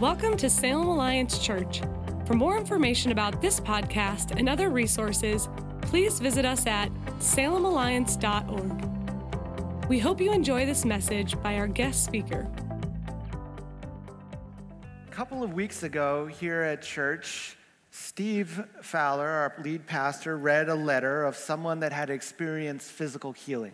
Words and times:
Welcome 0.00 0.36
to 0.36 0.48
Salem 0.48 0.86
Alliance 0.86 1.40
Church. 1.40 1.80
For 2.24 2.34
more 2.34 2.56
information 2.56 3.10
about 3.10 3.42
this 3.42 3.58
podcast 3.58 4.30
and 4.38 4.48
other 4.48 4.70
resources, 4.70 5.48
please 5.80 6.20
visit 6.20 6.44
us 6.44 6.68
at 6.68 6.88
salemalliance.org. 7.18 9.88
We 9.88 9.98
hope 9.98 10.20
you 10.20 10.30
enjoy 10.30 10.66
this 10.66 10.84
message 10.84 11.34
by 11.42 11.56
our 11.56 11.66
guest 11.66 12.04
speaker. 12.04 12.48
A 15.04 15.10
couple 15.10 15.42
of 15.42 15.54
weeks 15.54 15.82
ago 15.82 16.26
here 16.26 16.62
at 16.62 16.80
church, 16.80 17.56
Steve 17.90 18.68
Fowler, 18.80 19.26
our 19.26 19.52
lead 19.64 19.84
pastor, 19.84 20.38
read 20.38 20.68
a 20.68 20.76
letter 20.76 21.24
of 21.24 21.34
someone 21.34 21.80
that 21.80 21.92
had 21.92 22.08
experienced 22.08 22.92
physical 22.92 23.32
healing. 23.32 23.72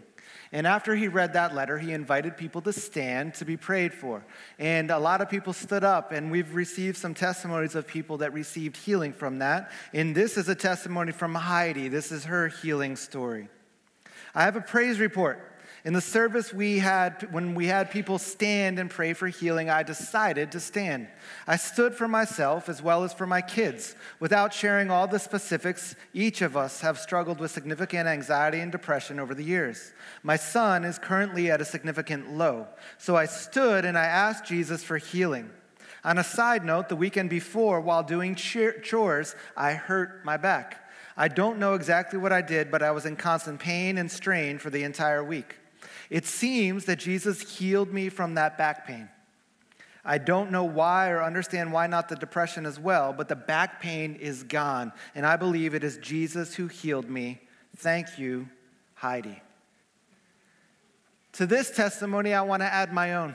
And 0.55 0.69
after 0.69 0.95
he 0.95 1.09
read 1.09 1.33
that 1.33 1.53
letter, 1.53 1.79
he 1.79 1.93
invited 1.93 2.37
people 2.37 2.63
to 2.63 2.73
stand 2.73 3.35
to 3.35 3.45
be 3.45 3.57
prayed 3.57 3.93
for. 3.93 4.25
And 4.57 4.93
a 4.93 5.01
lot 5.01 5.21
of 5.21 5.29
people 5.29 5.53
stood 5.53 5.83
up, 5.83 6.13
and 6.13 6.31
we've 6.31 6.55
received 6.55 6.97
some 6.97 7.13
testimonies 7.13 7.75
of 7.75 7.89
people 7.89 8.19
that 8.19 8.33
received 8.33 8.77
healing 8.77 9.13
from 9.13 9.41
that. 9.41 9.73
And 9.93 10.15
this 10.15 10.37
is 10.37 10.49
a 10.49 10.55
testimony 10.55 11.11
from 11.11 11.35
Heidi. 11.35 11.89
This 11.89 12.13
is 12.13 12.27
her 12.27 12.47
healing 12.47 12.95
story. 12.95 13.49
I 14.33 14.45
have 14.45 14.55
a 14.55 14.61
praise 14.61 15.01
report. 15.01 15.54
In 15.85 15.93
the 15.93 16.01
service 16.01 16.51
we 16.51 16.79
had, 16.79 17.29
when 17.31 17.55
we 17.55 17.67
had 17.67 17.91
people 17.91 18.19
stand 18.19 18.79
and 18.79 18.89
pray 18.89 19.13
for 19.13 19.29
healing, 19.29 19.69
I 19.69 19.83
decided 19.83 20.51
to 20.53 20.61
stand. 20.61 21.09
I 21.47 21.57
stood 21.57 21.95
for 21.95 22.09
myself 22.09 22.71
as 22.71 22.83
well 22.83 23.05
as 23.05 23.13
for 23.13 23.27
my 23.27 23.43
kids. 23.43 23.95
Without 24.19 24.55
sharing 24.55 24.91
all 24.91 25.07
the 25.07 25.19
specifics, 25.19 25.95
each 26.15 26.41
of 26.41 26.57
us 26.57 26.81
have 26.81 26.99
struggled 26.99 27.39
with 27.39 27.51
significant 27.51 28.09
anxiety 28.09 28.61
and 28.61 28.73
depression 28.73 29.21
over 29.21 29.35
the 29.35 29.45
years. 29.45 29.93
My 30.23 30.37
son 30.37 30.85
is 30.85 30.99
currently 30.99 31.51
at 31.51 31.61
a 31.61 31.67
significant 31.67 32.33
low. 32.33 32.67
So 32.97 33.15
I 33.15 33.27
stood 33.27 33.85
and 33.85 33.99
I 33.99 34.07
asked 34.07 34.47
Jesus 34.47 34.83
for 34.83 34.97
healing. 34.97 35.51
On 36.03 36.17
a 36.17 36.25
side 36.25 36.65
note, 36.65 36.89
the 36.89 36.97
weekend 36.97 37.29
before, 37.29 37.83
while 37.83 38.03
doing 38.03 38.37
chores, 38.37 39.37
I 39.55 39.75
hurt 39.75 40.25
my 40.25 40.39
back. 40.39 40.91
I 41.15 41.29
don't 41.29 41.59
know 41.59 41.75
exactly 41.75 42.19
what 42.19 42.33
I 42.33 42.41
did, 42.41 42.71
but 42.71 42.83
I 42.83 42.91
was 42.91 43.05
in 43.05 43.17
constant 43.17 43.61
pain 43.61 43.99
and 43.99 44.11
strain 44.11 44.57
for 44.57 44.71
the 44.71 44.83
entire 44.83 45.23
week. 45.23 45.57
It 46.11 46.27
seems 46.27 46.85
that 46.87 46.99
Jesus 46.99 47.59
healed 47.59 47.93
me 47.93 48.09
from 48.09 48.35
that 48.35 48.59
back 48.59 48.87
pain. 48.87 49.09
I 50.05 50.19
don't 50.19 50.51
know 50.51 50.65
why 50.65 51.09
or 51.11 51.23
understand 51.23 51.73
why 51.73 51.87
not 51.87 52.09
the 52.09 52.17
depression 52.17 52.67
as 52.67 52.79
well, 52.79 53.13
but 53.13 53.29
the 53.29 53.37
back 53.37 53.81
pain 53.81 54.17
is 54.17 54.43
gone. 54.43 54.93
And 55.15 55.25
I 55.25 55.37
believe 55.37 55.75
it 55.75 55.83
is 55.83 55.97
Jesus 55.99 56.55
who 56.55 56.67
healed 56.67 57.09
me. 57.09 57.41
Thank 57.77 58.19
you, 58.19 58.49
Heidi. 58.95 59.41
To 61.33 61.47
this 61.47 61.71
testimony, 61.71 62.35
I 62.35 62.43
want 62.43 62.61
to 62.61 62.73
add 62.73 62.93
my 62.93 63.15
own. 63.15 63.35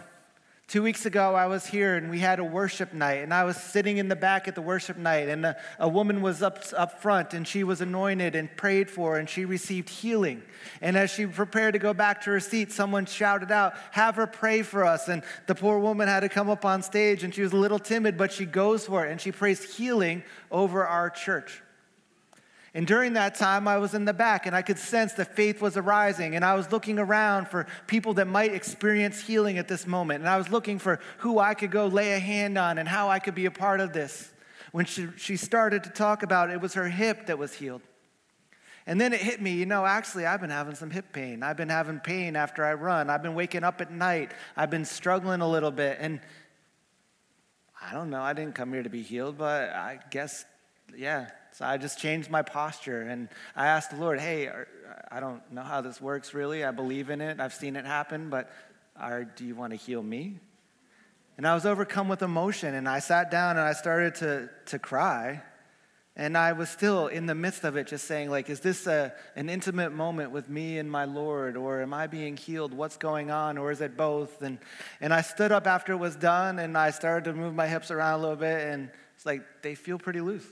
Two 0.69 0.83
weeks 0.83 1.07
ago, 1.07 1.33
I 1.33 1.47
was 1.47 1.65
here 1.65 1.95
and 1.95 2.11
we 2.11 2.19
had 2.19 2.37
a 2.37 2.43
worship 2.43 2.93
night, 2.93 3.23
and 3.23 3.33
I 3.33 3.43
was 3.43 3.57
sitting 3.57 3.97
in 3.97 4.07
the 4.07 4.15
back 4.15 4.47
at 4.47 4.53
the 4.53 4.61
worship 4.61 4.97
night, 4.97 5.27
and 5.27 5.43
a, 5.43 5.57
a, 5.79 5.89
woman 5.89 6.21
was 6.21 6.43
up, 6.43 6.63
up 6.77 7.01
front, 7.01 7.33
and 7.33 7.47
she 7.47 7.63
was 7.63 7.81
anointed 7.81 8.35
and 8.35 8.55
prayed 8.55 8.87
for, 8.87 9.17
and 9.17 9.27
she 9.27 9.45
received 9.45 9.89
healing. 9.89 10.43
And 10.79 10.95
as 10.95 11.09
she 11.09 11.25
prepared 11.25 11.73
to 11.73 11.79
go 11.79 11.95
back 11.95 12.21
to 12.21 12.29
her 12.29 12.39
seat, 12.39 12.71
someone 12.71 13.07
shouted 13.07 13.51
out, 13.51 13.73
Have 13.93 14.17
her 14.17 14.27
pray 14.27 14.61
for 14.61 14.85
us. 14.85 15.07
And 15.07 15.23
the 15.47 15.55
poor 15.55 15.79
woman 15.79 16.07
had 16.07 16.19
to 16.19 16.29
come 16.29 16.51
up 16.51 16.63
on 16.65 16.83
stage, 16.83 17.23
and 17.23 17.33
she 17.33 17.41
was 17.41 17.51
a 17.51 17.57
little 17.57 17.79
timid, 17.79 18.15
but 18.15 18.31
she 18.31 18.45
goes 18.45 18.85
for 18.85 19.07
it, 19.07 19.11
and 19.11 19.19
she 19.19 19.31
prays 19.31 19.75
healing 19.75 20.21
over 20.51 20.85
our 20.85 21.09
church. 21.09 21.63
And 22.73 22.85
during 22.85 23.13
that 23.13 23.35
time, 23.35 23.67
I 23.67 23.77
was 23.77 23.93
in 23.93 24.05
the 24.05 24.13
back 24.13 24.45
and 24.45 24.55
I 24.55 24.61
could 24.61 24.77
sense 24.77 25.13
that 25.13 25.35
faith 25.35 25.61
was 25.61 25.75
arising. 25.75 26.35
And 26.35 26.45
I 26.45 26.53
was 26.55 26.71
looking 26.71 26.99
around 26.99 27.47
for 27.47 27.65
people 27.87 28.13
that 28.15 28.27
might 28.27 28.53
experience 28.53 29.19
healing 29.21 29.57
at 29.57 29.67
this 29.67 29.87
moment. 29.87 30.19
And 30.19 30.29
I 30.29 30.37
was 30.37 30.49
looking 30.49 30.77
for 30.77 30.99
who 31.17 31.39
I 31.39 31.55
could 31.55 31.71
go 31.71 31.87
lay 31.87 32.13
a 32.13 32.19
hand 32.19 32.57
on 32.57 32.77
and 32.77 32.87
how 32.87 33.09
I 33.09 33.19
could 33.19 33.35
be 33.35 33.45
a 33.45 33.51
part 33.51 33.79
of 33.79 33.93
this. 33.93 34.31
When 34.71 34.85
she, 34.85 35.07
she 35.17 35.35
started 35.35 35.83
to 35.85 35.89
talk 35.89 36.21
about 36.21 36.51
it, 36.51 36.53
it 36.53 36.61
was 36.61 36.75
her 36.75 36.87
hip 36.87 37.25
that 37.25 37.39
was 37.39 37.53
healed. 37.53 37.81
And 38.85 38.99
then 38.99 39.13
it 39.13 39.21
hit 39.21 39.41
me, 39.41 39.53
you 39.53 39.65
know, 39.65 39.85
actually, 39.85 40.25
I've 40.25 40.41
been 40.41 40.49
having 40.49 40.75
some 40.75 40.91
hip 40.91 41.11
pain. 41.11 41.43
I've 41.43 41.57
been 41.57 41.69
having 41.69 41.99
pain 41.99 42.35
after 42.35 42.63
I 42.65 42.73
run. 42.73 43.09
I've 43.09 43.21
been 43.23 43.35
waking 43.35 43.63
up 43.63 43.81
at 43.81 43.91
night. 43.91 44.31
I've 44.55 44.69
been 44.69 44.85
struggling 44.85 45.41
a 45.41 45.49
little 45.49 45.71
bit. 45.71 45.97
And 45.99 46.19
I 47.81 47.93
don't 47.93 48.09
know, 48.09 48.21
I 48.21 48.33
didn't 48.33 48.55
come 48.55 48.73
here 48.73 48.83
to 48.83 48.89
be 48.89 49.01
healed, 49.01 49.37
but 49.37 49.69
I 49.69 49.99
guess, 50.11 50.45
yeah, 50.97 51.29
so 51.53 51.65
I 51.65 51.77
just 51.77 51.99
changed 51.99 52.29
my 52.29 52.41
posture 52.41 53.01
and 53.01 53.29
I 53.55 53.67
asked 53.67 53.91
the 53.91 53.97
Lord, 53.97 54.19
hey, 54.19 54.49
I 55.11 55.19
don't 55.19 55.41
know 55.51 55.63
how 55.63 55.81
this 55.81 55.99
works 55.99 56.33
really. 56.33 56.63
I 56.63 56.71
believe 56.71 57.09
in 57.09 57.21
it, 57.21 57.39
I've 57.39 57.53
seen 57.53 57.75
it 57.75 57.85
happen, 57.85 58.29
but 58.29 58.51
are, 58.95 59.23
do 59.23 59.45
you 59.45 59.55
want 59.55 59.71
to 59.71 59.77
heal 59.77 60.03
me? 60.03 60.39
And 61.37 61.47
I 61.47 61.53
was 61.53 61.65
overcome 61.65 62.09
with 62.09 62.21
emotion 62.21 62.75
and 62.75 62.87
I 62.87 62.99
sat 62.99 63.31
down 63.31 63.57
and 63.57 63.65
I 63.65 63.73
started 63.73 64.15
to, 64.15 64.49
to 64.67 64.79
cry. 64.79 65.41
And 66.15 66.37
I 66.37 66.51
was 66.51 66.67
still 66.69 67.07
in 67.07 67.27
the 67.27 67.35
midst 67.35 67.63
of 67.63 67.77
it, 67.77 67.87
just 67.87 68.05
saying, 68.05 68.29
like, 68.29 68.49
is 68.49 68.59
this 68.59 68.87
a, 68.87 69.13
an 69.37 69.49
intimate 69.49 69.93
moment 69.93 70.31
with 70.31 70.49
me 70.49 70.77
and 70.77 70.91
my 70.91 71.05
Lord? 71.05 71.55
Or 71.55 71.81
am 71.81 71.93
I 71.93 72.07
being 72.07 72.35
healed? 72.35 72.73
What's 72.73 72.97
going 72.97 73.31
on? 73.31 73.57
Or 73.57 73.71
is 73.71 73.79
it 73.79 73.95
both? 73.95 74.41
And, 74.41 74.57
and 74.99 75.13
I 75.13 75.21
stood 75.21 75.53
up 75.53 75.65
after 75.65 75.93
it 75.93 75.97
was 75.97 76.17
done 76.17 76.59
and 76.59 76.77
I 76.77 76.91
started 76.91 77.23
to 77.31 77.33
move 77.33 77.55
my 77.55 77.67
hips 77.67 77.89
around 77.89 78.19
a 78.19 78.21
little 78.21 78.35
bit. 78.35 78.67
And 78.67 78.91
it's 79.15 79.25
like, 79.25 79.43
they 79.61 79.75
feel 79.75 79.97
pretty 79.97 80.19
loose. 80.19 80.45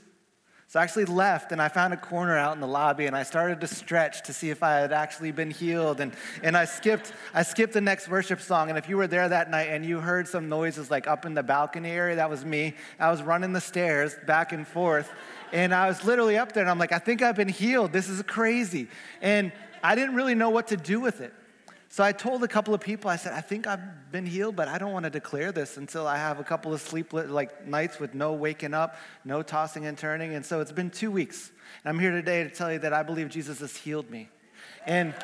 So 0.70 0.78
I 0.78 0.82
actually 0.82 1.06
left 1.06 1.50
and 1.50 1.62
I 1.62 1.68
found 1.68 1.94
a 1.94 1.96
corner 1.96 2.36
out 2.36 2.54
in 2.54 2.60
the 2.60 2.66
lobby 2.66 3.06
and 3.06 3.16
I 3.16 3.22
started 3.22 3.58
to 3.62 3.66
stretch 3.66 4.20
to 4.24 4.34
see 4.34 4.50
if 4.50 4.62
I 4.62 4.74
had 4.80 4.92
actually 4.92 5.30
been 5.32 5.50
healed. 5.50 5.98
And, 5.98 6.12
and 6.42 6.54
I, 6.58 6.66
skipped, 6.66 7.14
I 7.32 7.42
skipped 7.42 7.72
the 7.72 7.80
next 7.80 8.06
worship 8.06 8.38
song. 8.38 8.68
And 8.68 8.76
if 8.76 8.86
you 8.86 8.98
were 8.98 9.06
there 9.06 9.26
that 9.30 9.50
night 9.50 9.68
and 9.68 9.82
you 9.82 9.98
heard 9.98 10.28
some 10.28 10.50
noises 10.50 10.90
like 10.90 11.06
up 11.06 11.24
in 11.24 11.32
the 11.32 11.42
balcony 11.42 11.90
area, 11.90 12.16
that 12.16 12.28
was 12.28 12.44
me. 12.44 12.74
I 13.00 13.10
was 13.10 13.22
running 13.22 13.54
the 13.54 13.62
stairs 13.62 14.14
back 14.26 14.52
and 14.52 14.68
forth. 14.68 15.10
And 15.54 15.74
I 15.74 15.88
was 15.88 16.04
literally 16.04 16.36
up 16.36 16.52
there 16.52 16.64
and 16.64 16.70
I'm 16.70 16.78
like, 16.78 16.92
I 16.92 16.98
think 16.98 17.22
I've 17.22 17.36
been 17.36 17.48
healed. 17.48 17.90
This 17.90 18.10
is 18.10 18.20
crazy. 18.24 18.88
And 19.22 19.52
I 19.82 19.94
didn't 19.94 20.16
really 20.16 20.34
know 20.34 20.50
what 20.50 20.66
to 20.66 20.76
do 20.76 21.00
with 21.00 21.22
it. 21.22 21.32
So 21.90 22.04
I 22.04 22.12
told 22.12 22.44
a 22.44 22.48
couple 22.48 22.74
of 22.74 22.82
people, 22.82 23.08
I 23.08 23.16
said, 23.16 23.32
I 23.32 23.40
think 23.40 23.66
I've 23.66 24.12
been 24.12 24.26
healed, 24.26 24.56
but 24.56 24.68
I 24.68 24.76
don't 24.76 24.92
want 24.92 25.04
to 25.04 25.10
declare 25.10 25.52
this 25.52 25.78
until 25.78 26.06
I 26.06 26.18
have 26.18 26.38
a 26.38 26.44
couple 26.44 26.74
of 26.74 26.82
sleepless 26.82 27.30
like 27.30 27.66
nights 27.66 27.98
with 27.98 28.14
no 28.14 28.34
waking 28.34 28.74
up, 28.74 28.96
no 29.24 29.42
tossing 29.42 29.86
and 29.86 29.96
turning. 29.96 30.34
And 30.34 30.44
so 30.44 30.60
it's 30.60 30.72
been 30.72 30.90
two 30.90 31.10
weeks. 31.10 31.50
And 31.82 31.90
I'm 31.90 31.98
here 31.98 32.10
today 32.10 32.44
to 32.44 32.50
tell 32.50 32.70
you 32.70 32.78
that 32.80 32.92
I 32.92 33.02
believe 33.02 33.30
Jesus 33.30 33.60
has 33.60 33.74
healed 33.74 34.10
me. 34.10 34.28
And 34.84 35.14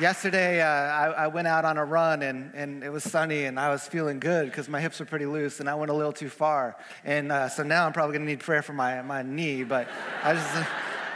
yesterday 0.00 0.62
uh, 0.62 0.66
I, 0.66 1.06
I, 1.10 1.26
went 1.28 1.46
out 1.46 1.64
on 1.64 1.78
a 1.78 1.84
run 1.84 2.22
and, 2.22 2.52
and 2.54 2.82
it 2.82 2.90
was 2.90 3.04
sunny 3.04 3.44
and 3.44 3.60
I 3.60 3.70
was 3.70 3.86
feeling 3.86 4.18
good 4.18 4.46
because 4.46 4.68
my 4.68 4.80
hips 4.80 4.98
were 4.98 5.06
pretty 5.06 5.26
loose 5.26 5.60
and 5.60 5.68
I 5.68 5.74
went 5.74 5.90
a 5.90 5.94
little 5.94 6.12
too 6.12 6.30
far. 6.30 6.76
And 7.04 7.30
uh, 7.30 7.48
so 7.48 7.62
now 7.62 7.86
I'm 7.86 7.92
probably 7.92 8.14
going 8.14 8.26
to 8.26 8.32
need 8.32 8.40
prayer 8.40 8.62
for 8.62 8.72
my, 8.72 9.02
my 9.02 9.22
knee, 9.22 9.64
but 9.64 9.86
I 10.22 10.34
just 10.34 10.66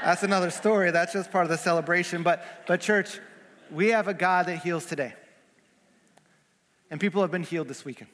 that's 0.04 0.22
another 0.22 0.50
story. 0.50 0.90
That's 0.90 1.12
just 1.12 1.30
part 1.30 1.44
of 1.44 1.50
the 1.50 1.58
celebration. 1.58 2.22
But, 2.22 2.44
but, 2.66 2.80
church, 2.80 3.18
we 3.70 3.88
have 3.88 4.08
a 4.08 4.14
God 4.14 4.46
that 4.46 4.58
heals 4.58 4.86
today. 4.86 5.14
And 6.90 7.00
people 7.00 7.22
have 7.22 7.30
been 7.30 7.42
healed 7.42 7.68
this 7.68 7.84
weekend. 7.84 8.10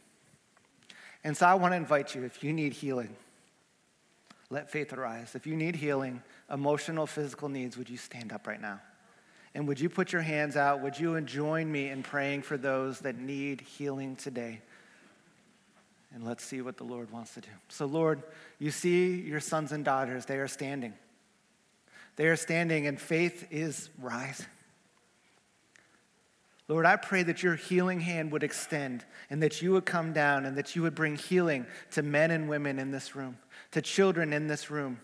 And 1.22 1.36
so 1.36 1.46
I 1.46 1.54
want 1.54 1.72
to 1.72 1.76
invite 1.76 2.14
you 2.14 2.24
if 2.24 2.44
you 2.44 2.52
need 2.52 2.72
healing, 2.74 3.16
let 4.50 4.70
faith 4.70 4.92
arise. 4.92 5.34
If 5.34 5.46
you 5.46 5.56
need 5.56 5.76
healing, 5.76 6.22
emotional, 6.50 7.06
physical 7.06 7.48
needs, 7.48 7.76
would 7.78 7.88
you 7.88 7.96
stand 7.96 8.32
up 8.32 8.46
right 8.46 8.60
now? 8.60 8.80
And 9.54 9.68
would 9.68 9.78
you 9.78 9.88
put 9.88 10.12
your 10.12 10.22
hands 10.22 10.56
out? 10.56 10.82
Would 10.82 10.98
you 10.98 11.18
join 11.20 11.70
me 11.70 11.88
in 11.88 12.02
praying 12.02 12.42
for 12.42 12.56
those 12.56 13.00
that 13.00 13.18
need 13.18 13.60
healing 13.60 14.16
today? 14.16 14.60
And 16.12 16.24
let's 16.24 16.44
see 16.44 16.60
what 16.60 16.76
the 16.76 16.84
Lord 16.84 17.10
wants 17.10 17.34
to 17.34 17.40
do. 17.40 17.48
So, 17.68 17.86
Lord, 17.86 18.22
you 18.58 18.70
see 18.70 19.20
your 19.20 19.40
sons 19.40 19.72
and 19.72 19.84
daughters, 19.84 20.26
they 20.26 20.38
are 20.38 20.48
standing. 20.48 20.94
They 22.16 22.26
are 22.26 22.36
standing 22.36 22.86
and 22.86 23.00
faith 23.00 23.46
is 23.50 23.90
rise. 23.98 24.46
Lord, 26.66 26.86
I 26.86 26.96
pray 26.96 27.22
that 27.24 27.42
your 27.42 27.56
healing 27.56 28.00
hand 28.00 28.32
would 28.32 28.42
extend 28.42 29.04
and 29.28 29.42
that 29.42 29.60
you 29.60 29.72
would 29.72 29.84
come 29.84 30.12
down 30.12 30.46
and 30.46 30.56
that 30.56 30.74
you 30.74 30.82
would 30.82 30.94
bring 30.94 31.16
healing 31.16 31.66
to 31.90 32.02
men 32.02 32.30
and 32.30 32.48
women 32.48 32.78
in 32.78 32.90
this 32.90 33.14
room, 33.14 33.36
to 33.72 33.82
children 33.82 34.32
in 34.32 34.46
this 34.46 34.70
room. 34.70 35.00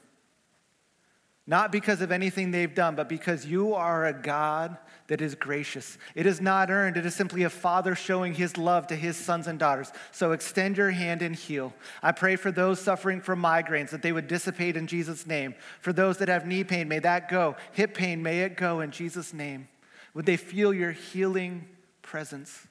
Not 1.50 1.72
because 1.72 2.00
of 2.00 2.12
anything 2.12 2.52
they've 2.52 2.72
done, 2.72 2.94
but 2.94 3.08
because 3.08 3.44
you 3.44 3.74
are 3.74 4.06
a 4.06 4.12
God 4.12 4.76
that 5.08 5.20
is 5.20 5.34
gracious. 5.34 5.98
It 6.14 6.24
is 6.24 6.40
not 6.40 6.70
earned, 6.70 6.96
it 6.96 7.04
is 7.04 7.16
simply 7.16 7.42
a 7.42 7.50
father 7.50 7.96
showing 7.96 8.34
his 8.34 8.56
love 8.56 8.86
to 8.86 8.94
his 8.94 9.16
sons 9.16 9.48
and 9.48 9.58
daughters. 9.58 9.90
So 10.12 10.30
extend 10.30 10.76
your 10.76 10.92
hand 10.92 11.22
and 11.22 11.34
heal. 11.34 11.72
I 12.04 12.12
pray 12.12 12.36
for 12.36 12.52
those 12.52 12.80
suffering 12.80 13.20
from 13.20 13.42
migraines 13.42 13.90
that 13.90 14.00
they 14.00 14.12
would 14.12 14.28
dissipate 14.28 14.76
in 14.76 14.86
Jesus' 14.86 15.26
name. 15.26 15.56
For 15.80 15.92
those 15.92 16.18
that 16.18 16.28
have 16.28 16.46
knee 16.46 16.62
pain, 16.62 16.86
may 16.86 17.00
that 17.00 17.28
go. 17.28 17.56
Hip 17.72 17.94
pain, 17.94 18.22
may 18.22 18.42
it 18.42 18.56
go 18.56 18.78
in 18.78 18.92
Jesus' 18.92 19.34
name. 19.34 19.66
Would 20.14 20.26
they 20.26 20.36
feel 20.36 20.72
your 20.72 20.92
healing 20.92 21.66
presence? 22.00 22.68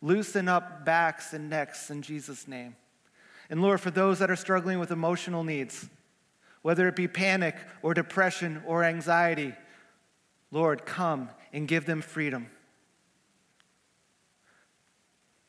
Loosen 0.00 0.48
up 0.48 0.86
backs 0.86 1.34
and 1.34 1.50
necks 1.50 1.90
in 1.90 2.00
Jesus' 2.00 2.48
name. 2.48 2.76
And 3.50 3.60
Lord, 3.60 3.82
for 3.82 3.90
those 3.90 4.20
that 4.20 4.30
are 4.30 4.36
struggling 4.36 4.78
with 4.78 4.90
emotional 4.90 5.44
needs, 5.44 5.90
whether 6.62 6.88
it 6.88 6.96
be 6.96 7.08
panic 7.08 7.56
or 7.82 7.92
depression 7.92 8.62
or 8.66 8.84
anxiety, 8.84 9.54
Lord, 10.50 10.86
come 10.86 11.28
and 11.52 11.68
give 11.68 11.86
them 11.86 12.00
freedom. 12.00 12.48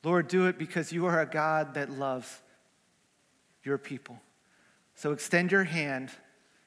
Lord, 0.03 0.27
do 0.27 0.47
it 0.47 0.57
because 0.57 0.91
you 0.91 1.05
are 1.05 1.21
a 1.21 1.25
God 1.25 1.75
that 1.75 1.89
loves 1.89 2.41
your 3.63 3.77
people. 3.77 4.19
So 4.95 5.11
extend 5.11 5.51
your 5.51 5.63
hand 5.63 6.09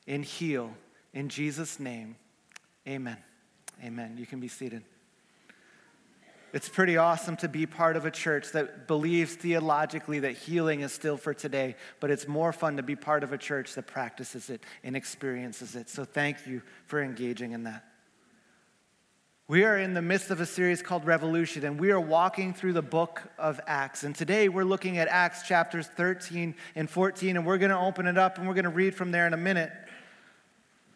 and 0.06 0.25
heal 0.25 0.72
in 1.12 1.28
Jesus' 1.28 1.78
name. 1.78 2.16
Amen. 2.88 3.19
Amen. 3.84 4.16
You 4.16 4.26
can 4.26 4.40
be 4.40 4.48
seated. 4.48 4.82
It's 6.56 6.70
pretty 6.70 6.97
awesome 6.97 7.37
to 7.37 7.49
be 7.49 7.67
part 7.67 7.97
of 7.97 8.06
a 8.06 8.11
church 8.11 8.53
that 8.53 8.88
believes 8.88 9.35
theologically 9.35 10.20
that 10.20 10.38
healing 10.38 10.81
is 10.81 10.91
still 10.91 11.19
for 11.19 11.35
today, 11.35 11.76
but 12.00 12.11
it's 12.11 12.26
more 12.26 12.50
fun 12.50 12.79
to 12.79 12.82
be 12.82 12.97
part 12.97 13.23
of 13.23 13.35
a 13.35 13.37
church 13.37 13.75
that 13.75 13.87
practices 13.87 14.49
it 14.49 14.62
and 14.82 14.97
experiences 14.97 15.76
it. 15.76 15.91
So 15.91 16.06
thank 16.06 16.47
you 16.47 16.62
for 16.87 17.03
engaging 17.03 17.53
in 17.53 17.64
that. 17.64 17.85
We 19.49 19.64
are 19.64 19.76
in 19.76 19.93
the 19.93 20.00
midst 20.00 20.31
of 20.31 20.41
a 20.41 20.47
series 20.47 20.81
called 20.81 21.05
Revolution, 21.05 21.62
and 21.62 21.79
we 21.79 21.91
are 21.91 22.00
walking 22.00 22.55
through 22.55 22.73
the 22.73 22.81
book 22.81 23.20
of 23.37 23.61
Acts. 23.67 24.03
And 24.03 24.14
today 24.14 24.49
we're 24.49 24.64
looking 24.64 24.97
at 24.97 25.08
Acts 25.08 25.47
chapters 25.47 25.88
13 25.88 26.55
and 26.75 26.88
14, 26.88 27.37
and 27.37 27.44
we're 27.44 27.58
going 27.58 27.70
to 27.70 27.79
open 27.79 28.06
it 28.06 28.17
up 28.17 28.38
and 28.38 28.49
we're 28.49 28.55
going 28.55 28.64
to 28.64 28.70
read 28.70 28.94
from 28.94 29.12
there 29.12 29.26
in 29.26 29.35
a 29.35 29.37
minute. 29.37 29.73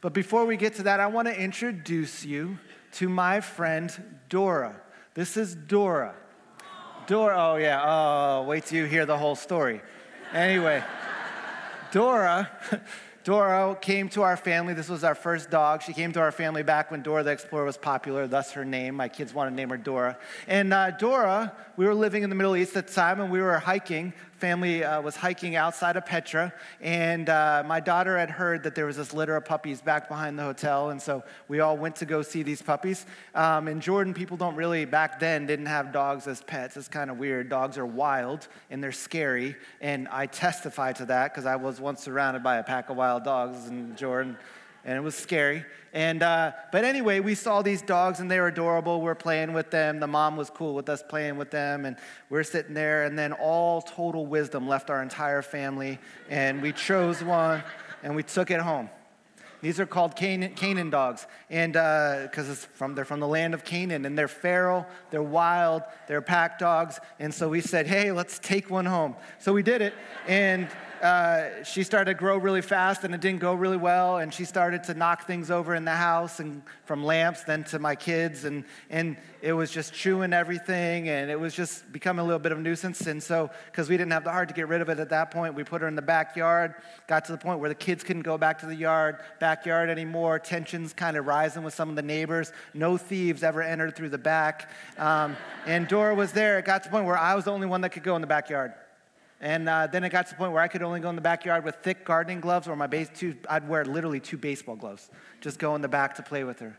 But 0.00 0.14
before 0.14 0.46
we 0.46 0.56
get 0.56 0.76
to 0.76 0.84
that, 0.84 1.00
I 1.00 1.08
want 1.08 1.28
to 1.28 1.38
introduce 1.38 2.24
you 2.24 2.58
to 2.92 3.10
my 3.10 3.42
friend 3.42 4.20
Dora. 4.30 4.80
This 5.20 5.36
is 5.36 5.54
Dora. 5.54 6.14
Dora, 7.06 7.36
oh 7.36 7.56
yeah, 7.56 7.82
oh, 7.84 8.44
wait 8.44 8.64
till 8.64 8.78
you 8.78 8.86
hear 8.86 9.04
the 9.04 9.18
whole 9.18 9.34
story. 9.34 9.82
Anyway, 10.32 10.82
Dora, 11.92 12.50
Dora 13.24 13.76
came 13.78 14.08
to 14.08 14.22
our 14.22 14.38
family. 14.38 14.72
This 14.72 14.88
was 14.88 15.04
our 15.04 15.14
first 15.14 15.50
dog. 15.50 15.82
She 15.82 15.92
came 15.92 16.10
to 16.14 16.20
our 16.20 16.32
family 16.32 16.62
back 16.62 16.90
when 16.90 17.02
Dora 17.02 17.22
the 17.22 17.32
Explorer 17.32 17.66
was 17.66 17.76
popular, 17.76 18.26
thus 18.26 18.52
her 18.52 18.64
name. 18.64 18.94
My 18.94 19.08
kids 19.08 19.34
wanted 19.34 19.50
to 19.50 19.56
name 19.56 19.68
her 19.68 19.76
Dora. 19.76 20.16
And 20.48 20.72
uh, 20.72 20.92
Dora, 20.92 21.54
we 21.76 21.84
were 21.84 21.94
living 21.94 22.22
in 22.22 22.30
the 22.30 22.34
Middle 22.34 22.56
East 22.56 22.74
at 22.74 22.86
the 22.86 22.92
time, 22.94 23.20
and 23.20 23.30
we 23.30 23.42
were 23.42 23.58
hiking 23.58 24.14
family 24.40 24.82
uh, 24.82 25.02
was 25.02 25.16
hiking 25.16 25.54
outside 25.54 25.96
of 25.96 26.06
Petra, 26.06 26.52
and 26.80 27.28
uh, 27.28 27.62
my 27.66 27.78
daughter 27.78 28.16
had 28.16 28.30
heard 28.30 28.62
that 28.62 28.74
there 28.74 28.86
was 28.86 28.96
this 28.96 29.12
litter 29.12 29.36
of 29.36 29.44
puppies 29.44 29.82
back 29.82 30.08
behind 30.08 30.38
the 30.38 30.42
hotel, 30.42 30.88
and 30.88 31.00
so 31.00 31.22
we 31.48 31.60
all 31.60 31.76
went 31.76 31.96
to 31.96 32.06
go 32.06 32.22
see 32.22 32.42
these 32.42 32.62
puppies. 32.62 33.04
Um, 33.34 33.68
in 33.68 33.80
Jordan, 33.80 34.14
people 34.14 34.38
don't 34.38 34.56
really, 34.56 34.86
back 34.86 35.20
then, 35.20 35.46
didn't 35.46 35.66
have 35.66 35.92
dogs 35.92 36.26
as 36.26 36.40
pets. 36.42 36.78
It's 36.78 36.88
kind 36.88 37.10
of 37.10 37.18
weird. 37.18 37.50
Dogs 37.50 37.76
are 37.76 37.84
wild 37.84 38.48
and 38.70 38.82
they're 38.82 38.92
scary, 38.92 39.56
and 39.82 40.08
I 40.08 40.24
testify 40.24 40.92
to 40.94 41.04
that 41.06 41.32
because 41.32 41.44
I 41.44 41.56
was 41.56 41.78
once 41.78 42.02
surrounded 42.02 42.42
by 42.42 42.56
a 42.56 42.62
pack 42.62 42.88
of 42.88 42.96
wild 42.96 43.24
dogs 43.24 43.68
in 43.68 43.94
Jordan 43.94 44.38
and 44.84 44.96
it 44.96 45.00
was 45.00 45.14
scary. 45.14 45.64
And 45.92 46.22
uh, 46.22 46.52
but 46.70 46.84
anyway, 46.84 47.20
we 47.20 47.34
saw 47.34 47.62
these 47.62 47.82
dogs 47.82 48.20
and 48.20 48.30
they 48.30 48.38
were 48.38 48.48
adorable. 48.48 49.00
We 49.00 49.08
are 49.08 49.14
playing 49.14 49.52
with 49.52 49.70
them. 49.70 49.98
The 49.98 50.06
mom 50.06 50.36
was 50.36 50.50
cool 50.50 50.74
with 50.74 50.88
us 50.88 51.02
playing 51.02 51.36
with 51.36 51.50
them, 51.50 51.84
and 51.84 51.96
we 52.28 52.38
are 52.38 52.44
sitting 52.44 52.74
there. 52.74 53.04
And 53.04 53.18
then 53.18 53.32
all 53.32 53.82
total 53.82 54.26
wisdom 54.26 54.68
left 54.68 54.90
our 54.90 55.02
entire 55.02 55.42
family, 55.42 55.98
and 56.28 56.62
we 56.62 56.72
chose 56.72 57.22
one 57.22 57.62
and 58.02 58.16
we 58.16 58.22
took 58.22 58.50
it 58.50 58.60
home. 58.60 58.88
These 59.62 59.78
are 59.78 59.84
called 59.84 60.16
Canaan, 60.16 60.54
Canaan 60.54 60.88
dogs, 60.88 61.26
and 61.50 61.74
because 61.74 62.48
uh, 62.48 62.54
from 62.72 62.94
they're 62.94 63.04
from 63.04 63.20
the 63.20 63.28
land 63.28 63.52
of 63.52 63.62
Canaan, 63.62 64.06
and 64.06 64.16
they're 64.16 64.26
feral, 64.26 64.86
they're 65.10 65.22
wild, 65.22 65.82
they're 66.08 66.22
pack 66.22 66.58
dogs, 66.58 66.98
and 67.18 67.32
so 67.32 67.48
we 67.50 67.60
said, 67.60 67.86
hey, 67.86 68.10
let's 68.10 68.38
take 68.38 68.70
one 68.70 68.86
home. 68.86 69.14
So 69.38 69.52
we 69.52 69.62
did 69.62 69.82
it, 69.82 69.92
and 70.26 70.66
uh, 71.00 71.64
she 71.64 71.82
started 71.82 72.12
to 72.12 72.18
grow 72.18 72.36
really 72.36 72.60
fast 72.60 73.04
and 73.04 73.14
it 73.14 73.20
didn't 73.20 73.40
go 73.40 73.54
really 73.54 73.76
well. 73.76 74.18
And 74.18 74.32
she 74.32 74.44
started 74.44 74.84
to 74.84 74.94
knock 74.94 75.26
things 75.26 75.50
over 75.50 75.74
in 75.74 75.84
the 75.84 75.92
house 75.92 76.40
and 76.40 76.62
from 76.84 77.02
lamps 77.02 77.42
then 77.44 77.64
to 77.64 77.78
my 77.78 77.94
kids. 77.94 78.44
And, 78.44 78.64
and 78.90 79.16
it 79.40 79.52
was 79.52 79.70
just 79.70 79.94
chewing 79.94 80.32
everything 80.32 81.08
and 81.08 81.30
it 81.30 81.40
was 81.40 81.54
just 81.54 81.90
becoming 81.90 82.20
a 82.20 82.24
little 82.24 82.38
bit 82.38 82.52
of 82.52 82.58
a 82.58 82.60
nuisance. 82.60 83.06
And 83.06 83.22
so, 83.22 83.50
because 83.66 83.88
we 83.88 83.96
didn't 83.96 84.12
have 84.12 84.24
the 84.24 84.30
heart 84.30 84.48
to 84.48 84.54
get 84.54 84.68
rid 84.68 84.82
of 84.82 84.88
it 84.90 84.98
at 84.98 85.08
that 85.08 85.30
point, 85.30 85.54
we 85.54 85.64
put 85.64 85.80
her 85.80 85.88
in 85.88 85.94
the 85.94 86.02
backyard. 86.02 86.74
Got 87.06 87.24
to 87.26 87.32
the 87.32 87.38
point 87.38 87.60
where 87.60 87.70
the 87.70 87.74
kids 87.74 88.04
couldn't 88.04 88.22
go 88.22 88.36
back 88.36 88.58
to 88.60 88.66
the 88.66 88.74
yard, 88.74 89.20
backyard 89.38 89.88
anymore. 89.88 90.38
Tensions 90.38 90.92
kind 90.92 91.16
of 91.16 91.26
rising 91.26 91.62
with 91.62 91.72
some 91.72 91.88
of 91.88 91.96
the 91.96 92.02
neighbors. 92.02 92.52
No 92.74 92.98
thieves 92.98 93.42
ever 93.42 93.62
entered 93.62 93.96
through 93.96 94.10
the 94.10 94.18
back. 94.18 94.70
Um, 94.98 95.36
and 95.66 95.88
Dora 95.88 96.14
was 96.14 96.32
there. 96.32 96.58
It 96.58 96.66
got 96.66 96.82
to 96.82 96.88
the 96.88 96.92
point 96.92 97.06
where 97.06 97.18
I 97.18 97.34
was 97.34 97.44
the 97.44 97.52
only 97.52 97.66
one 97.66 97.80
that 97.80 97.90
could 97.90 98.02
go 98.02 98.16
in 98.16 98.20
the 98.20 98.26
backyard. 98.26 98.74
And 99.40 99.68
uh, 99.68 99.86
then 99.86 100.04
it 100.04 100.10
got 100.10 100.26
to 100.26 100.32
the 100.32 100.36
point 100.36 100.52
where 100.52 100.62
I 100.62 100.68
could 100.68 100.82
only 100.82 101.00
go 101.00 101.08
in 101.08 101.16
the 101.16 101.22
backyard 101.22 101.64
with 101.64 101.76
thick 101.76 102.04
gardening 102.04 102.40
gloves 102.40 102.68
or 102.68 102.76
my 102.76 102.86
base 102.86 103.08
two, 103.14 103.36
I'd 103.48 103.66
wear 103.66 103.84
literally 103.84 104.20
two 104.20 104.36
baseball 104.36 104.76
gloves, 104.76 105.10
just 105.40 105.58
go 105.58 105.74
in 105.74 105.80
the 105.80 105.88
back 105.88 106.16
to 106.16 106.22
play 106.22 106.44
with 106.44 106.60
her. 106.60 106.78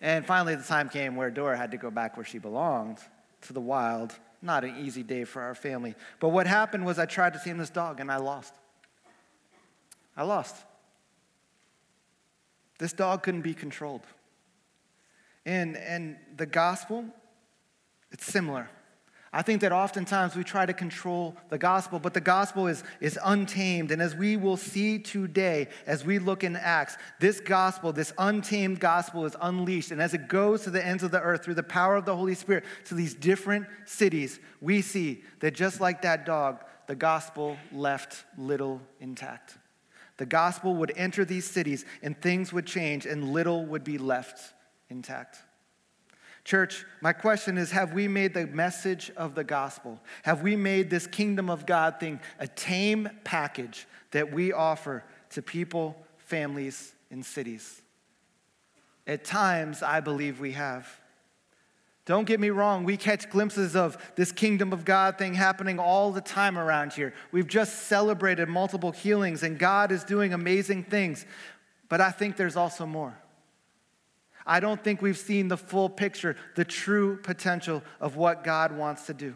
And 0.00 0.24
finally, 0.24 0.54
the 0.54 0.62
time 0.62 0.88
came 0.88 1.16
where 1.16 1.30
Dora 1.30 1.56
had 1.56 1.70
to 1.72 1.76
go 1.76 1.90
back 1.90 2.16
where 2.16 2.24
she 2.24 2.38
belonged, 2.38 2.98
to 3.42 3.52
the 3.52 3.60
wild. 3.60 4.14
Not 4.42 4.64
an 4.64 4.76
easy 4.78 5.02
day 5.02 5.24
for 5.24 5.42
our 5.42 5.54
family. 5.54 5.94
But 6.20 6.28
what 6.28 6.46
happened 6.46 6.84
was 6.84 6.98
I 6.98 7.06
tried 7.06 7.32
to 7.34 7.40
tame 7.42 7.58
this 7.58 7.70
dog 7.70 8.00
and 8.00 8.10
I 8.10 8.16
lost. 8.16 8.54
I 10.16 10.24
lost. 10.24 10.56
This 12.78 12.92
dog 12.92 13.22
couldn't 13.22 13.42
be 13.42 13.54
controlled. 13.54 14.02
And, 15.44 15.76
and 15.76 16.16
the 16.36 16.46
gospel, 16.46 17.06
it's 18.10 18.26
similar. 18.26 18.68
I 19.32 19.42
think 19.42 19.60
that 19.62 19.72
oftentimes 19.72 20.36
we 20.36 20.44
try 20.44 20.66
to 20.66 20.72
control 20.72 21.36
the 21.50 21.58
gospel, 21.58 21.98
but 21.98 22.14
the 22.14 22.20
gospel 22.20 22.68
is, 22.68 22.84
is 23.00 23.18
untamed. 23.24 23.90
And 23.90 24.00
as 24.00 24.14
we 24.14 24.36
will 24.36 24.56
see 24.56 24.98
today, 24.98 25.68
as 25.86 26.04
we 26.04 26.18
look 26.18 26.44
in 26.44 26.56
Acts, 26.56 26.96
this 27.18 27.40
gospel, 27.40 27.92
this 27.92 28.12
untamed 28.18 28.80
gospel, 28.80 29.24
is 29.26 29.36
unleashed. 29.40 29.90
And 29.90 30.00
as 30.00 30.14
it 30.14 30.28
goes 30.28 30.62
to 30.62 30.70
the 30.70 30.84
ends 30.84 31.02
of 31.02 31.10
the 31.10 31.20
earth 31.20 31.44
through 31.44 31.54
the 31.54 31.62
power 31.62 31.96
of 31.96 32.04
the 32.04 32.16
Holy 32.16 32.34
Spirit 32.34 32.64
to 32.86 32.94
these 32.94 33.14
different 33.14 33.66
cities, 33.84 34.38
we 34.60 34.80
see 34.80 35.22
that 35.40 35.54
just 35.54 35.80
like 35.80 36.02
that 36.02 36.24
dog, 36.24 36.64
the 36.86 36.94
gospel 36.94 37.56
left 37.72 38.24
little 38.38 38.80
intact. 39.00 39.58
The 40.18 40.26
gospel 40.26 40.74
would 40.76 40.92
enter 40.96 41.24
these 41.24 41.44
cities 41.44 41.84
and 42.02 42.20
things 42.20 42.52
would 42.52 42.66
change 42.66 43.06
and 43.06 43.32
little 43.32 43.66
would 43.66 43.84
be 43.84 43.98
left 43.98 44.54
intact. 44.88 45.38
Church, 46.46 46.86
my 47.00 47.12
question 47.12 47.58
is 47.58 47.72
have 47.72 47.92
we 47.92 48.06
made 48.06 48.32
the 48.32 48.46
message 48.46 49.10
of 49.16 49.34
the 49.34 49.42
gospel, 49.42 50.00
have 50.22 50.42
we 50.42 50.54
made 50.54 50.90
this 50.90 51.08
kingdom 51.08 51.50
of 51.50 51.66
God 51.66 51.98
thing 51.98 52.20
a 52.38 52.46
tame 52.46 53.10
package 53.24 53.84
that 54.12 54.32
we 54.32 54.52
offer 54.52 55.02
to 55.30 55.42
people, 55.42 55.96
families, 56.18 56.94
and 57.10 57.26
cities? 57.26 57.82
At 59.08 59.24
times, 59.24 59.82
I 59.82 59.98
believe 59.98 60.38
we 60.38 60.52
have. 60.52 60.88
Don't 62.04 62.28
get 62.28 62.38
me 62.38 62.50
wrong, 62.50 62.84
we 62.84 62.96
catch 62.96 63.28
glimpses 63.28 63.74
of 63.74 63.98
this 64.14 64.30
kingdom 64.30 64.72
of 64.72 64.84
God 64.84 65.18
thing 65.18 65.34
happening 65.34 65.80
all 65.80 66.12
the 66.12 66.20
time 66.20 66.56
around 66.56 66.92
here. 66.92 67.12
We've 67.32 67.48
just 67.48 67.86
celebrated 67.88 68.48
multiple 68.48 68.92
healings, 68.92 69.42
and 69.42 69.58
God 69.58 69.90
is 69.90 70.04
doing 70.04 70.32
amazing 70.32 70.84
things. 70.84 71.26
But 71.88 72.00
I 72.00 72.12
think 72.12 72.36
there's 72.36 72.54
also 72.54 72.86
more. 72.86 73.18
I 74.46 74.60
don't 74.60 74.82
think 74.82 75.02
we've 75.02 75.18
seen 75.18 75.48
the 75.48 75.56
full 75.56 75.88
picture, 75.88 76.36
the 76.54 76.64
true 76.64 77.16
potential 77.18 77.82
of 78.00 78.16
what 78.16 78.44
God 78.44 78.76
wants 78.76 79.06
to 79.06 79.14
do. 79.14 79.34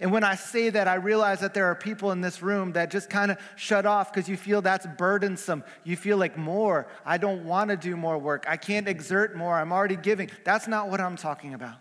And 0.00 0.12
when 0.12 0.24
I 0.24 0.36
say 0.36 0.70
that, 0.70 0.88
I 0.88 0.94
realize 0.94 1.40
that 1.40 1.54
there 1.54 1.66
are 1.66 1.74
people 1.74 2.12
in 2.12 2.20
this 2.20 2.40
room 2.40 2.72
that 2.72 2.90
just 2.90 3.10
kind 3.10 3.30
of 3.30 3.38
shut 3.56 3.84
off 3.84 4.12
because 4.12 4.28
you 4.28 4.36
feel 4.36 4.62
that's 4.62 4.86
burdensome. 4.86 5.64
You 5.84 5.96
feel 5.96 6.16
like 6.16 6.38
more. 6.38 6.86
I 7.04 7.18
don't 7.18 7.44
want 7.44 7.70
to 7.70 7.76
do 7.76 7.96
more 7.96 8.18
work. 8.18 8.44
I 8.48 8.56
can't 8.56 8.88
exert 8.88 9.36
more. 9.36 9.56
I'm 9.56 9.72
already 9.72 9.96
giving. 9.96 10.30
That's 10.44 10.68
not 10.68 10.88
what 10.88 11.00
I'm 11.00 11.16
talking 11.16 11.54
about. 11.54 11.76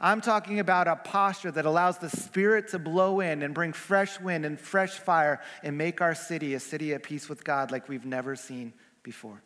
I'm 0.00 0.20
talking 0.20 0.60
about 0.60 0.88
a 0.88 0.96
posture 0.96 1.50
that 1.52 1.64
allows 1.64 1.98
the 1.98 2.10
Spirit 2.10 2.68
to 2.68 2.78
blow 2.78 3.20
in 3.20 3.42
and 3.42 3.54
bring 3.54 3.72
fresh 3.72 4.20
wind 4.20 4.44
and 4.44 4.58
fresh 4.58 4.92
fire 4.92 5.40
and 5.62 5.78
make 5.78 6.00
our 6.00 6.14
city 6.14 6.54
a 6.54 6.60
city 6.60 6.92
at 6.92 7.02
peace 7.02 7.28
with 7.28 7.44
God 7.44 7.70
like 7.70 7.88
we've 7.88 8.04
never 8.04 8.36
seen 8.36 8.74
before. 9.02 9.42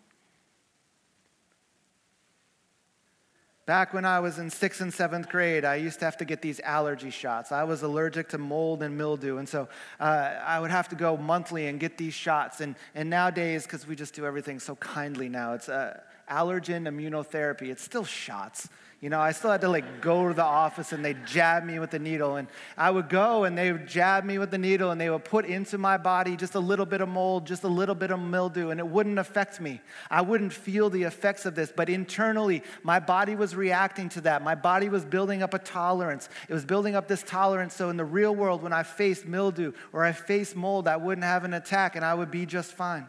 Back 3.70 3.94
when 3.94 4.04
I 4.04 4.18
was 4.18 4.40
in 4.40 4.50
sixth 4.50 4.80
and 4.80 4.92
seventh 4.92 5.28
grade, 5.28 5.64
I 5.64 5.76
used 5.76 6.00
to 6.00 6.04
have 6.04 6.16
to 6.16 6.24
get 6.24 6.42
these 6.42 6.58
allergy 6.58 7.10
shots. 7.10 7.52
I 7.52 7.62
was 7.62 7.84
allergic 7.84 8.28
to 8.30 8.38
mold 8.38 8.82
and 8.82 8.98
mildew, 8.98 9.36
and 9.36 9.48
so 9.48 9.68
uh, 10.00 10.02
I 10.44 10.58
would 10.58 10.72
have 10.72 10.88
to 10.88 10.96
go 10.96 11.16
monthly 11.16 11.68
and 11.68 11.78
get 11.78 11.96
these 11.96 12.12
shots. 12.12 12.60
And, 12.60 12.74
and 12.96 13.08
nowadays, 13.08 13.62
because 13.62 13.86
we 13.86 13.94
just 13.94 14.12
do 14.12 14.26
everything 14.26 14.58
so 14.58 14.74
kindly 14.74 15.28
now, 15.28 15.52
it's 15.52 15.68
uh, 15.68 16.00
allergen 16.28 16.88
immunotherapy. 16.88 17.68
It's 17.70 17.84
still 17.84 18.04
shots. 18.04 18.68
You 19.00 19.08
know, 19.08 19.18
I 19.18 19.32
still 19.32 19.50
had 19.50 19.62
to 19.62 19.68
like 19.68 20.02
go 20.02 20.28
to 20.28 20.34
the 20.34 20.44
office 20.44 20.92
and 20.92 21.02
they'd 21.02 21.26
jab 21.26 21.64
me 21.64 21.78
with 21.78 21.90
the 21.90 21.98
needle. 21.98 22.36
And 22.36 22.48
I 22.76 22.90
would 22.90 23.08
go 23.08 23.44
and 23.44 23.56
they 23.56 23.72
would 23.72 23.86
jab 23.86 24.24
me 24.24 24.36
with 24.36 24.50
the 24.50 24.58
needle 24.58 24.90
and 24.90 25.00
they 25.00 25.08
would 25.08 25.24
put 25.24 25.46
into 25.46 25.78
my 25.78 25.96
body 25.96 26.36
just 26.36 26.54
a 26.54 26.60
little 26.60 26.84
bit 26.84 27.00
of 27.00 27.08
mold, 27.08 27.46
just 27.46 27.64
a 27.64 27.68
little 27.68 27.94
bit 27.94 28.10
of 28.10 28.20
mildew, 28.20 28.68
and 28.68 28.78
it 28.78 28.86
wouldn't 28.86 29.18
affect 29.18 29.58
me. 29.58 29.80
I 30.10 30.20
wouldn't 30.20 30.52
feel 30.52 30.90
the 30.90 31.04
effects 31.04 31.46
of 31.46 31.54
this, 31.54 31.72
but 31.74 31.88
internally, 31.88 32.62
my 32.82 33.00
body 33.00 33.36
was 33.36 33.56
reacting 33.56 34.10
to 34.10 34.20
that. 34.22 34.42
My 34.42 34.54
body 34.54 34.90
was 34.90 35.06
building 35.06 35.42
up 35.42 35.54
a 35.54 35.58
tolerance. 35.58 36.28
It 36.50 36.52
was 36.52 36.66
building 36.66 36.94
up 36.94 37.08
this 37.08 37.22
tolerance 37.22 37.74
so 37.74 37.88
in 37.88 37.96
the 37.96 38.04
real 38.04 38.34
world, 38.34 38.62
when 38.62 38.74
I 38.74 38.82
faced 38.82 39.24
mildew 39.24 39.72
or 39.94 40.04
I 40.04 40.12
faced 40.12 40.54
mold, 40.54 40.86
I 40.86 40.98
wouldn't 40.98 41.24
have 41.24 41.44
an 41.44 41.54
attack 41.54 41.96
and 41.96 42.04
I 42.04 42.12
would 42.12 42.30
be 42.30 42.44
just 42.44 42.72
fine. 42.72 43.06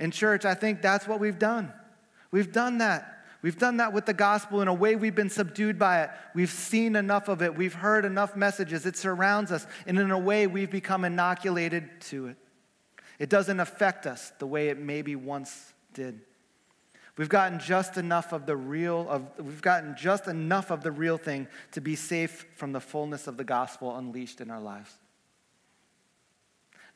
In 0.00 0.10
church, 0.10 0.44
I 0.44 0.54
think 0.54 0.82
that's 0.82 1.06
what 1.06 1.20
we've 1.20 1.38
done. 1.38 1.72
We've 2.32 2.50
done 2.50 2.78
that. 2.78 3.19
We've 3.42 3.58
done 3.58 3.78
that 3.78 3.92
with 3.92 4.04
the 4.04 4.12
gospel 4.12 4.60
in 4.60 4.68
a 4.68 4.74
way 4.74 4.96
we've 4.96 5.14
been 5.14 5.30
subdued 5.30 5.78
by 5.78 6.02
it. 6.02 6.10
We've 6.34 6.50
seen 6.50 6.94
enough 6.94 7.28
of 7.28 7.40
it. 7.40 7.56
We've 7.56 7.74
heard 7.74 8.04
enough 8.04 8.36
messages. 8.36 8.84
It 8.84 8.96
surrounds 8.96 9.50
us. 9.50 9.66
And 9.86 9.98
in 9.98 10.10
a 10.10 10.18
way, 10.18 10.46
we've 10.46 10.70
become 10.70 11.04
inoculated 11.04 11.88
to 12.02 12.26
it. 12.26 12.36
It 13.18 13.30
doesn't 13.30 13.60
affect 13.60 14.06
us 14.06 14.32
the 14.38 14.46
way 14.46 14.68
it 14.68 14.78
maybe 14.78 15.16
once 15.16 15.72
did. 15.94 16.20
We've 17.16 17.28
gotten 17.28 17.58
just 17.58 17.96
enough 17.96 18.32
of 18.32 18.46
the 18.46 18.56
real 18.56 19.06
of 19.08 19.26
we've 19.38 19.60
gotten 19.60 19.94
just 19.96 20.26
enough 20.26 20.70
of 20.70 20.82
the 20.82 20.90
real 20.90 21.18
thing 21.18 21.48
to 21.72 21.80
be 21.80 21.94
safe 21.94 22.46
from 22.56 22.72
the 22.72 22.80
fullness 22.80 23.26
of 23.26 23.36
the 23.36 23.44
gospel 23.44 23.94
unleashed 23.96 24.40
in 24.40 24.50
our 24.50 24.60
lives. 24.60 24.90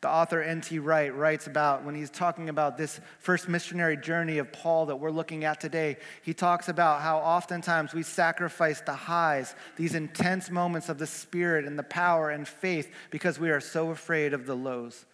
The 0.05 0.11
author 0.11 0.43
N.T. 0.43 0.81
Wright 0.81 1.17
writes 1.17 1.47
about 1.47 1.83
when 1.83 1.95
he's 1.95 2.11
talking 2.11 2.51
about 2.51 2.77
this 2.77 3.01
first 3.21 3.49
missionary 3.49 3.97
journey 3.97 4.37
of 4.37 4.53
Paul 4.53 4.85
that 4.85 4.97
we're 4.97 5.11
looking 5.11 5.45
at 5.45 5.63
today. 5.63 5.97
He 6.21 6.35
talks 6.35 6.69
about 6.69 7.01
how 7.01 7.21
oftentimes 7.21 7.95
we 7.95 8.03
sacrifice 8.03 8.83
the 8.83 8.93
highs, 8.93 9.55
these 9.77 9.95
intense 9.95 10.51
moments 10.51 10.91
of 10.91 10.99
the 10.99 11.07
Spirit 11.07 11.65
and 11.65 11.79
the 11.79 11.85
power 11.85 12.29
and 12.29 12.47
faith, 12.47 12.93
because 13.09 13.41
we 13.41 13.49
are 13.49 13.61
so 13.61 13.93
afraid 13.93 14.35
of 14.35 14.45
the 14.45 14.55
lows. 14.55 15.07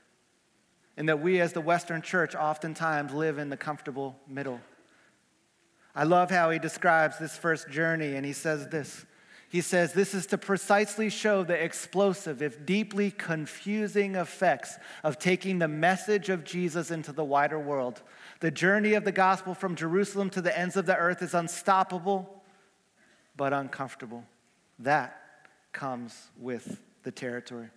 And 0.96 1.08
that 1.08 1.20
we, 1.20 1.40
as 1.40 1.52
the 1.52 1.60
Western 1.60 2.02
church, 2.02 2.34
oftentimes 2.34 3.12
live 3.12 3.38
in 3.38 3.48
the 3.48 3.56
comfortable 3.56 4.16
middle. 4.26 4.60
I 5.94 6.02
love 6.02 6.32
how 6.32 6.50
he 6.50 6.58
describes 6.58 7.16
this 7.16 7.36
first 7.36 7.70
journey, 7.70 8.16
and 8.16 8.26
he 8.26 8.32
says 8.32 8.66
this 8.66 9.06
he 9.50 9.60
says 9.60 9.92
this 9.92 10.14
is 10.14 10.26
to 10.26 10.38
precisely 10.38 11.10
show 11.10 11.42
the 11.42 11.60
explosive, 11.60 12.40
if 12.40 12.64
deeply 12.64 13.10
confusing 13.10 14.14
effects 14.14 14.78
of 15.02 15.18
taking 15.18 15.58
the 15.58 15.66
message 15.66 16.28
of 16.28 16.44
Jesus 16.44 16.92
into 16.92 17.10
the 17.10 17.24
wider 17.24 17.58
world. 17.58 18.00
The 18.38 18.52
journey 18.52 18.94
of 18.94 19.04
the 19.04 19.10
gospel 19.10 19.54
from 19.54 19.74
Jerusalem 19.74 20.30
to 20.30 20.40
the 20.40 20.56
ends 20.56 20.76
of 20.76 20.86
the 20.86 20.96
earth 20.96 21.20
is 21.20 21.34
unstoppable, 21.34 22.44
but 23.36 23.52
uncomfortable. 23.52 24.24
That 24.78 25.20
comes 25.72 26.28
with 26.38 26.80
the 27.02 27.10
territory. 27.10 27.70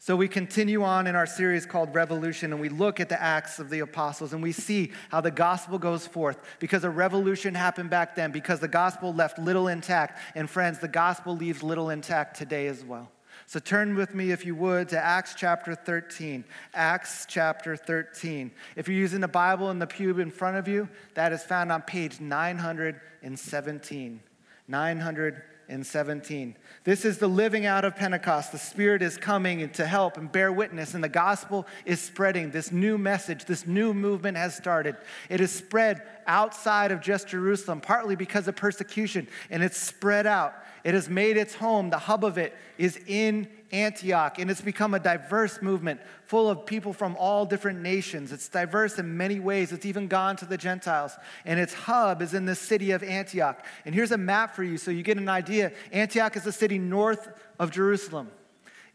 So 0.00 0.14
we 0.14 0.28
continue 0.28 0.84
on 0.84 1.08
in 1.08 1.16
our 1.16 1.26
series 1.26 1.66
called 1.66 1.92
Revolution, 1.92 2.52
and 2.52 2.60
we 2.60 2.68
look 2.68 3.00
at 3.00 3.08
the 3.08 3.20
Acts 3.20 3.58
of 3.58 3.68
the 3.68 3.80
Apostles, 3.80 4.32
and 4.32 4.40
we 4.40 4.52
see 4.52 4.92
how 5.08 5.20
the 5.20 5.32
gospel 5.32 5.76
goes 5.76 6.06
forth 6.06 6.38
because 6.60 6.84
a 6.84 6.90
revolution 6.90 7.52
happened 7.52 7.90
back 7.90 8.14
then, 8.14 8.30
because 8.30 8.60
the 8.60 8.68
gospel 8.68 9.12
left 9.12 9.40
little 9.40 9.66
intact. 9.66 10.20
And 10.36 10.48
friends, 10.48 10.78
the 10.78 10.86
gospel 10.86 11.36
leaves 11.36 11.64
little 11.64 11.90
intact 11.90 12.36
today 12.36 12.68
as 12.68 12.84
well. 12.84 13.10
So 13.46 13.58
turn 13.58 13.96
with 13.96 14.14
me, 14.14 14.30
if 14.30 14.46
you 14.46 14.54
would, 14.54 14.88
to 14.90 15.02
Acts 15.02 15.34
chapter 15.36 15.74
13. 15.74 16.44
Acts 16.74 17.26
chapter 17.28 17.76
13. 17.76 18.52
If 18.76 18.86
you're 18.88 18.96
using 18.96 19.20
the 19.20 19.26
Bible 19.26 19.68
in 19.70 19.80
the 19.80 19.86
pew 19.86 20.20
in 20.20 20.30
front 20.30 20.58
of 20.58 20.68
you, 20.68 20.88
that 21.14 21.32
is 21.32 21.42
found 21.42 21.72
on 21.72 21.82
page 21.82 22.20
917. 22.20 24.20
917 24.68 25.57
and 25.68 25.86
17. 25.86 26.56
This 26.84 27.04
is 27.04 27.18
the 27.18 27.28
living 27.28 27.66
out 27.66 27.84
of 27.84 27.94
Pentecost. 27.94 28.52
The 28.52 28.58
Spirit 28.58 29.02
is 29.02 29.16
coming 29.16 29.68
to 29.70 29.86
help 29.86 30.16
and 30.16 30.30
bear 30.30 30.50
witness, 30.50 30.94
and 30.94 31.04
the 31.04 31.08
gospel 31.08 31.66
is 31.84 32.00
spreading. 32.00 32.50
This 32.50 32.72
new 32.72 32.96
message, 32.96 33.44
this 33.44 33.66
new 33.66 33.92
movement 33.92 34.36
has 34.36 34.56
started. 34.56 34.96
It 35.28 35.40
is 35.40 35.52
spread 35.52 36.02
outside 36.26 36.90
of 36.90 37.00
just 37.00 37.28
Jerusalem, 37.28 37.80
partly 37.80 38.16
because 38.16 38.48
of 38.48 38.56
persecution, 38.56 39.28
and 39.50 39.62
it's 39.62 39.78
spread 39.78 40.26
out. 40.26 40.54
It 40.84 40.94
has 40.94 41.08
made 41.08 41.36
its 41.36 41.54
home, 41.54 41.90
the 41.90 41.98
hub 41.98 42.24
of 42.24 42.38
it 42.38 42.54
is 42.78 42.98
in 43.06 43.48
Antioch, 43.72 44.38
and 44.38 44.50
it's 44.50 44.60
become 44.60 44.94
a 44.94 44.98
diverse 44.98 45.60
movement 45.60 46.00
full 46.24 46.48
of 46.48 46.64
people 46.64 46.92
from 46.92 47.16
all 47.16 47.44
different 47.44 47.80
nations. 47.80 48.32
It's 48.32 48.48
diverse 48.48 48.98
in 48.98 49.16
many 49.16 49.40
ways. 49.40 49.72
It's 49.72 49.84
even 49.84 50.08
gone 50.08 50.36
to 50.36 50.46
the 50.46 50.56
Gentiles, 50.56 51.16
and 51.44 51.60
its 51.60 51.74
hub 51.74 52.22
is 52.22 52.34
in 52.34 52.46
the 52.46 52.54
city 52.54 52.92
of 52.92 53.02
Antioch. 53.02 53.64
And 53.84 53.94
here's 53.94 54.12
a 54.12 54.18
map 54.18 54.54
for 54.54 54.64
you 54.64 54.78
so 54.78 54.90
you 54.90 55.02
get 55.02 55.18
an 55.18 55.28
idea. 55.28 55.72
Antioch 55.92 56.36
is 56.36 56.46
a 56.46 56.52
city 56.52 56.78
north 56.78 57.28
of 57.58 57.70
Jerusalem. 57.70 58.30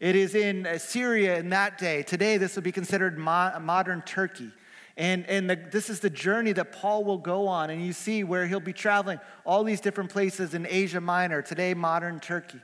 It 0.00 0.16
is 0.16 0.34
in 0.34 0.66
Syria 0.78 1.38
in 1.38 1.50
that 1.50 1.78
day. 1.78 2.02
Today, 2.02 2.36
this 2.36 2.56
would 2.56 2.64
be 2.64 2.72
considered 2.72 3.16
mo- 3.16 3.58
modern 3.60 4.02
Turkey. 4.02 4.50
And, 4.96 5.26
and 5.26 5.50
the, 5.50 5.56
this 5.56 5.90
is 5.90 6.00
the 6.00 6.10
journey 6.10 6.52
that 6.52 6.72
Paul 6.72 7.04
will 7.04 7.18
go 7.18 7.48
on. 7.48 7.70
And 7.70 7.84
you 7.84 7.92
see 7.92 8.22
where 8.22 8.46
he'll 8.46 8.60
be 8.60 8.72
traveling 8.72 9.18
all 9.44 9.64
these 9.64 9.80
different 9.80 10.10
places 10.10 10.54
in 10.54 10.66
Asia 10.68 11.00
Minor, 11.00 11.42
today, 11.42 11.74
modern 11.74 12.20
Turkey. 12.20 12.60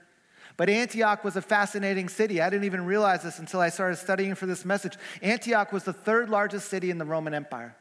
But 0.57 0.69
Antioch 0.69 1.25
was 1.25 1.37
a 1.37 1.43
fascinating 1.43 2.09
city. 2.09 2.41
I 2.41 2.51
didn't 2.51 2.65
even 2.65 2.85
realize 2.85 3.23
this 3.23 3.39
until 3.39 3.61
I 3.61 3.71
started 3.71 3.97
studying 3.97 4.35
for 4.35 4.47
this 4.47 4.65
message. 4.65 4.95
Antioch 5.23 5.73
was 5.73 5.85
the 5.85 5.93
third 5.93 6.29
largest 6.29 6.69
city 6.69 6.91
in 6.91 6.99
the 6.99 7.05
Roman 7.05 7.35
Empire. 7.35 7.75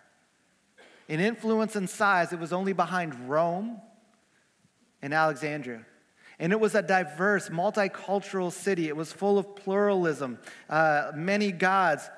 In 1.08 1.20
influence 1.20 1.76
and 1.76 1.90
size, 1.90 2.32
it 2.32 2.40
was 2.40 2.54
only 2.54 2.74
behind 2.74 3.30
Rome 3.30 3.82
and 5.02 5.14
Alexandria. 5.14 5.86
And 6.40 6.54
it 6.54 6.60
was 6.60 6.74
a 6.74 6.82
diverse, 6.82 7.50
multicultural 7.50 8.52
city. 8.52 8.88
It 8.88 8.96
was 8.96 9.12
full 9.12 9.38
of 9.38 9.56
pluralism, 9.56 10.40
uh, 10.70 11.12
many 11.14 11.52
gods, 11.52 12.10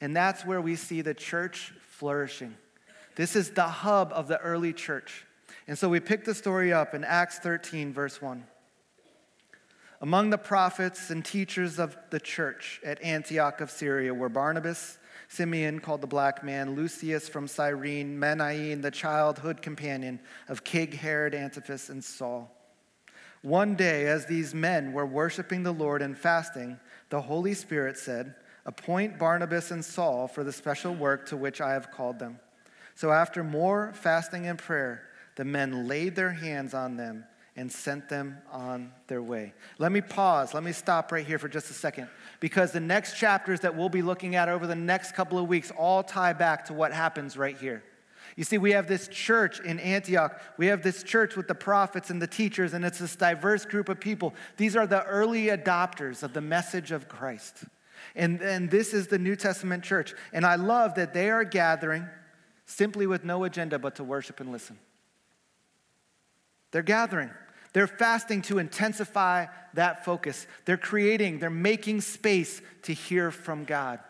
and 0.00 0.16
that's 0.16 0.44
where 0.44 0.60
we 0.60 0.76
see 0.76 1.02
the 1.02 1.14
church 1.14 1.72
flourishing. 1.88 2.56
This 3.16 3.36
is 3.36 3.50
the 3.50 3.62
hub 3.62 4.12
of 4.12 4.28
the 4.28 4.38
early 4.38 4.72
church. 4.72 5.26
And 5.68 5.78
so 5.78 5.88
we 5.88 6.00
pick 6.00 6.24
the 6.24 6.34
story 6.34 6.72
up 6.72 6.94
in 6.94 7.04
Acts 7.04 7.38
13, 7.38 7.92
verse 7.92 8.20
1. 8.20 8.44
Among 10.00 10.30
the 10.30 10.38
prophets 10.38 11.10
and 11.10 11.22
teachers 11.22 11.78
of 11.78 11.96
the 12.08 12.20
church 12.20 12.80
at 12.82 13.02
Antioch 13.02 13.60
of 13.60 13.70
Syria 13.70 14.14
were 14.14 14.30
Barnabas, 14.30 14.98
Simeon, 15.28 15.78
called 15.78 16.00
the 16.00 16.06
black 16.06 16.42
man, 16.42 16.74
Lucius 16.74 17.28
from 17.28 17.46
Cyrene, 17.46 18.18
Manaen, 18.18 18.80
the 18.80 18.90
childhood 18.90 19.60
companion 19.60 20.18
of 20.48 20.64
King 20.64 20.92
Herod 20.92 21.34
Antipas, 21.34 21.90
and 21.90 22.02
Saul. 22.02 22.50
One 23.42 23.74
day, 23.74 24.06
as 24.06 24.26
these 24.26 24.54
men 24.54 24.92
were 24.92 25.06
worshiping 25.06 25.62
the 25.62 25.72
Lord 25.72 26.02
and 26.02 26.16
fasting, 26.16 26.80
the 27.10 27.20
Holy 27.20 27.54
Spirit 27.54 27.96
said, 27.96 28.34
Appoint 28.66 29.18
Barnabas 29.18 29.70
and 29.70 29.84
Saul 29.84 30.28
for 30.28 30.44
the 30.44 30.52
special 30.52 30.94
work 30.94 31.26
to 31.28 31.36
which 31.36 31.60
I 31.60 31.72
have 31.72 31.90
called 31.90 32.18
them. 32.18 32.40
So 32.94 33.10
after 33.10 33.42
more 33.42 33.92
fasting 33.94 34.46
and 34.46 34.58
prayer, 34.58 35.02
the 35.36 35.44
men 35.44 35.88
laid 35.88 36.16
their 36.16 36.32
hands 36.32 36.74
on 36.74 36.96
them 36.96 37.24
and 37.56 37.70
sent 37.70 38.08
them 38.08 38.38
on 38.50 38.92
their 39.06 39.22
way. 39.22 39.52
Let 39.78 39.92
me 39.92 40.00
pause. 40.00 40.54
Let 40.54 40.62
me 40.62 40.72
stop 40.72 41.10
right 41.10 41.26
here 41.26 41.38
for 41.38 41.48
just 41.48 41.70
a 41.70 41.74
second 41.74 42.08
because 42.38 42.72
the 42.72 42.80
next 42.80 43.16
chapters 43.16 43.60
that 43.60 43.76
we'll 43.76 43.88
be 43.88 44.02
looking 44.02 44.36
at 44.36 44.48
over 44.48 44.66
the 44.66 44.74
next 44.74 45.12
couple 45.12 45.38
of 45.38 45.48
weeks 45.48 45.70
all 45.70 46.02
tie 46.02 46.32
back 46.32 46.66
to 46.66 46.74
what 46.74 46.92
happens 46.92 47.36
right 47.36 47.56
here. 47.56 47.82
You 48.36 48.44
see, 48.44 48.58
we 48.58 48.72
have 48.72 48.86
this 48.86 49.08
church 49.08 49.60
in 49.60 49.80
Antioch. 49.80 50.40
We 50.56 50.66
have 50.66 50.82
this 50.82 51.02
church 51.02 51.36
with 51.36 51.48
the 51.48 51.54
prophets 51.54 52.10
and 52.10 52.22
the 52.22 52.26
teachers, 52.26 52.74
and 52.74 52.84
it's 52.84 52.98
this 52.98 53.16
diverse 53.16 53.64
group 53.64 53.88
of 53.88 53.98
people. 53.98 54.34
These 54.56 54.76
are 54.76 54.86
the 54.86 55.04
early 55.04 55.46
adopters 55.46 56.22
of 56.22 56.32
the 56.32 56.40
message 56.40 56.92
of 56.92 57.08
Christ. 57.08 57.64
And, 58.14 58.40
and 58.40 58.70
this 58.70 58.92
is 58.92 59.06
the 59.06 59.18
New 59.18 59.36
Testament 59.36 59.84
church. 59.84 60.14
And 60.32 60.44
I 60.44 60.56
love 60.56 60.94
that 60.94 61.14
they 61.14 61.30
are 61.30 61.44
gathering 61.44 62.06
simply 62.66 63.06
with 63.06 63.24
no 63.24 63.44
agenda 63.44 63.78
but 63.78 63.96
to 63.96 64.04
worship 64.04 64.40
and 64.40 64.52
listen. 64.52 64.78
They're 66.70 66.82
gathering. 66.82 67.30
They're 67.72 67.86
fasting 67.86 68.42
to 68.42 68.58
intensify 68.58 69.46
that 69.74 70.04
focus. 70.04 70.46
They're 70.64 70.76
creating, 70.76 71.38
they're 71.38 71.50
making 71.50 72.00
space 72.00 72.60
to 72.82 72.92
hear 72.92 73.30
from 73.30 73.64
God. 73.64 74.00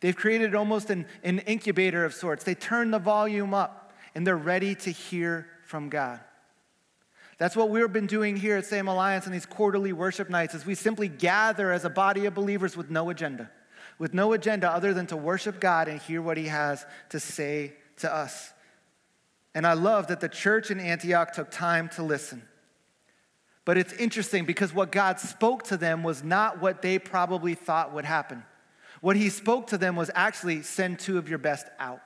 They've 0.00 0.16
created 0.16 0.54
almost 0.54 0.90
an, 0.90 1.06
an 1.22 1.40
incubator 1.40 2.04
of 2.04 2.14
sorts. 2.14 2.44
They 2.44 2.54
turn 2.54 2.90
the 2.90 2.98
volume 2.98 3.52
up 3.52 3.92
and 4.14 4.26
they're 4.26 4.36
ready 4.36 4.74
to 4.76 4.90
hear 4.90 5.46
from 5.64 5.88
God. 5.88 6.20
That's 7.40 7.56
what 7.56 7.70
we've 7.70 7.90
been 7.90 8.06
doing 8.06 8.36
here 8.36 8.58
at 8.58 8.66
Salem 8.66 8.88
Alliance 8.88 9.24
in 9.24 9.32
these 9.32 9.46
quarterly 9.46 9.94
worship 9.94 10.28
nights 10.28 10.54
is 10.54 10.66
we 10.66 10.74
simply 10.74 11.08
gather 11.08 11.72
as 11.72 11.86
a 11.86 11.90
body 11.90 12.26
of 12.26 12.34
believers 12.34 12.76
with 12.76 12.90
no 12.90 13.08
agenda. 13.08 13.50
With 13.98 14.12
no 14.12 14.34
agenda 14.34 14.70
other 14.70 14.92
than 14.92 15.06
to 15.06 15.16
worship 15.16 15.58
God 15.58 15.88
and 15.88 15.98
hear 15.98 16.20
what 16.20 16.36
he 16.36 16.48
has 16.48 16.84
to 17.08 17.18
say 17.18 17.72
to 17.96 18.14
us. 18.14 18.52
And 19.54 19.66
I 19.66 19.72
love 19.72 20.08
that 20.08 20.20
the 20.20 20.28
church 20.28 20.70
in 20.70 20.78
Antioch 20.78 21.32
took 21.32 21.50
time 21.50 21.88
to 21.94 22.02
listen. 22.02 22.42
But 23.64 23.78
it's 23.78 23.94
interesting 23.94 24.44
because 24.44 24.74
what 24.74 24.92
God 24.92 25.18
spoke 25.18 25.62
to 25.64 25.78
them 25.78 26.02
was 26.02 26.22
not 26.22 26.60
what 26.60 26.82
they 26.82 26.98
probably 26.98 27.54
thought 27.54 27.94
would 27.94 28.04
happen. 28.04 28.42
What 29.00 29.16
he 29.16 29.30
spoke 29.30 29.68
to 29.68 29.78
them 29.78 29.96
was 29.96 30.10
actually 30.14 30.60
send 30.60 30.98
two 30.98 31.16
of 31.16 31.26
your 31.26 31.38
best 31.38 31.66
out. 31.78 32.02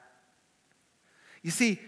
You 1.42 1.50
see, 1.50 1.80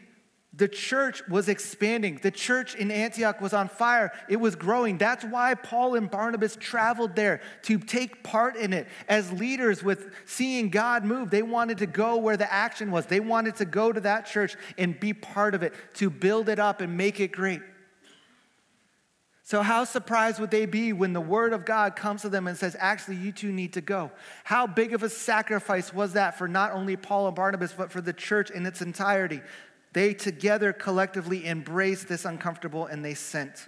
the 0.57 0.69
church 0.69 1.23
was 1.29 1.51
expanding. 1.51 2.19
The 2.23 2.31
church 2.31 2.75
in 2.75 2.91
Antioch 2.91 3.43
was 3.43 3.53
on 3.53 3.69
fire. 3.69 4.11
It 4.29 4.37
was 4.37 4.57
growing. 4.57 4.97
That's 4.97 5.23
why 5.23 5.55
Paul 5.55 5.97
and 5.97 6.11
Barnabas 6.11 6.57
traveled 6.57 7.15
there 7.15 7.43
to 7.65 7.79
take 7.79 8.25
part 8.25 8.57
in 8.57 8.73
it. 8.73 8.89
As 9.07 9.31
leaders 9.33 9.83
with 9.83 10.15
seeing 10.25 10.71
God 10.71 11.05
move, 11.05 11.31
they 11.31 11.43
wanted 11.43 11.79
to 11.79 11.87
go 11.87 12.17
where 12.17 12.39
the 12.39 12.51
action 12.51 12.91
was. 12.91 13.05
They 13.05 13.21
wanted 13.21 13.57
to 13.57 13.67
go 13.67 13.93
to 13.93 14.01
that 14.01 14.25
church 14.25 14.57
and 14.79 14.99
be 14.99 15.13
part 15.13 15.55
of 15.55 15.63
it, 15.63 15.75
to 15.95 16.09
build 16.09 16.49
it 16.49 16.59
up 16.59 16.81
and 16.81 16.97
make 16.97 17.21
it 17.21 17.33
great. 17.33 17.61
So, 19.47 19.63
how 19.63 19.85
surprised 19.85 20.41
would 20.41 20.51
they 20.51 20.67
be 20.67 20.93
when 20.93 21.13
the 21.13 21.21
word 21.21 21.53
of 21.53 21.65
God 21.65 21.95
comes 21.95 22.23
to 22.23 22.29
them 22.29 22.49
and 22.49 22.57
says, 22.57 22.75
Actually, 22.81 23.19
you 23.19 23.31
two 23.31 23.53
need 23.53 23.75
to 23.75 23.81
go? 23.81 24.11
How 24.43 24.67
big 24.67 24.93
of 24.93 25.05
a 25.05 25.09
sacrifice 25.09 25.95
was 25.95 26.15
that 26.15 26.37
for 26.37 26.49
not 26.49 26.73
only 26.73 26.97
Paul 26.97 27.29
and 27.29 27.37
Barnabas, 27.37 27.73
but 27.73 27.93
for 27.93 28.01
the 28.01 28.13
church 28.13 28.51
in 28.51 28.67
its 28.67 28.83
entirety? 28.83 29.41
They 29.97 30.13
together 30.13 30.75
collectively 30.75 31.47
embraced 31.47 32.07
this 32.07 32.27
uncomfortable 32.27 32.85
and 32.85 33.03
they 33.03 33.15
sent. 33.15 33.67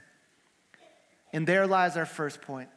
In 1.32 1.46
there 1.46 1.66
lies 1.66 1.96
our 1.96 2.04
first 2.04 2.42
point. 2.42 2.68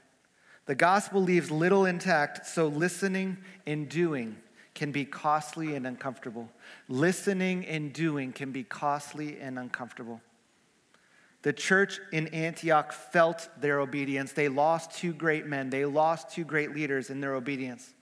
The 0.68 0.76
gospel 0.76 1.22
leaves 1.22 1.52
little 1.52 1.86
intact, 1.86 2.48
so 2.48 2.68
listening 2.68 3.40
and 3.68 3.90
doing 3.90 4.38
can 4.74 4.94
be 4.94 5.04
costly 5.04 5.76
and 5.76 5.86
uncomfortable. 5.86 6.50
Listening 6.88 7.66
and 7.66 7.92
doing 7.92 8.32
can 8.32 8.54
be 8.54 8.64
costly 8.64 9.38
and 9.42 9.60
uncomfortable. 9.60 10.22
The 11.42 11.52
church 11.52 12.00
in 12.14 12.28
Antioch 12.28 12.94
felt 12.94 13.50
their 13.60 13.82
obedience. 13.82 14.32
They 14.32 14.48
lost 14.48 14.92
two 14.92 15.12
great 15.12 15.46
men, 15.46 15.70
they 15.70 15.84
lost 15.84 16.30
two 16.30 16.46
great 16.46 16.74
leaders 16.74 17.10
in 17.10 17.20
their 17.20 17.36
obedience. 17.36 17.94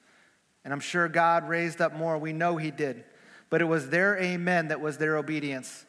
And 0.63 0.71
I'm 0.71 0.79
sure 0.79 1.07
God 1.07 1.49
raised 1.49 1.81
up 1.81 1.95
more. 1.95 2.19
We 2.19 2.33
know 2.33 2.57
He 2.57 2.69
did. 2.69 3.03
But 3.49 3.61
it 3.61 3.65
was 3.65 3.89
their 3.89 4.17
amen 4.17 4.67
that 4.67 4.81
was 4.81 4.97
their 4.97 5.17
obedience. 5.17 5.85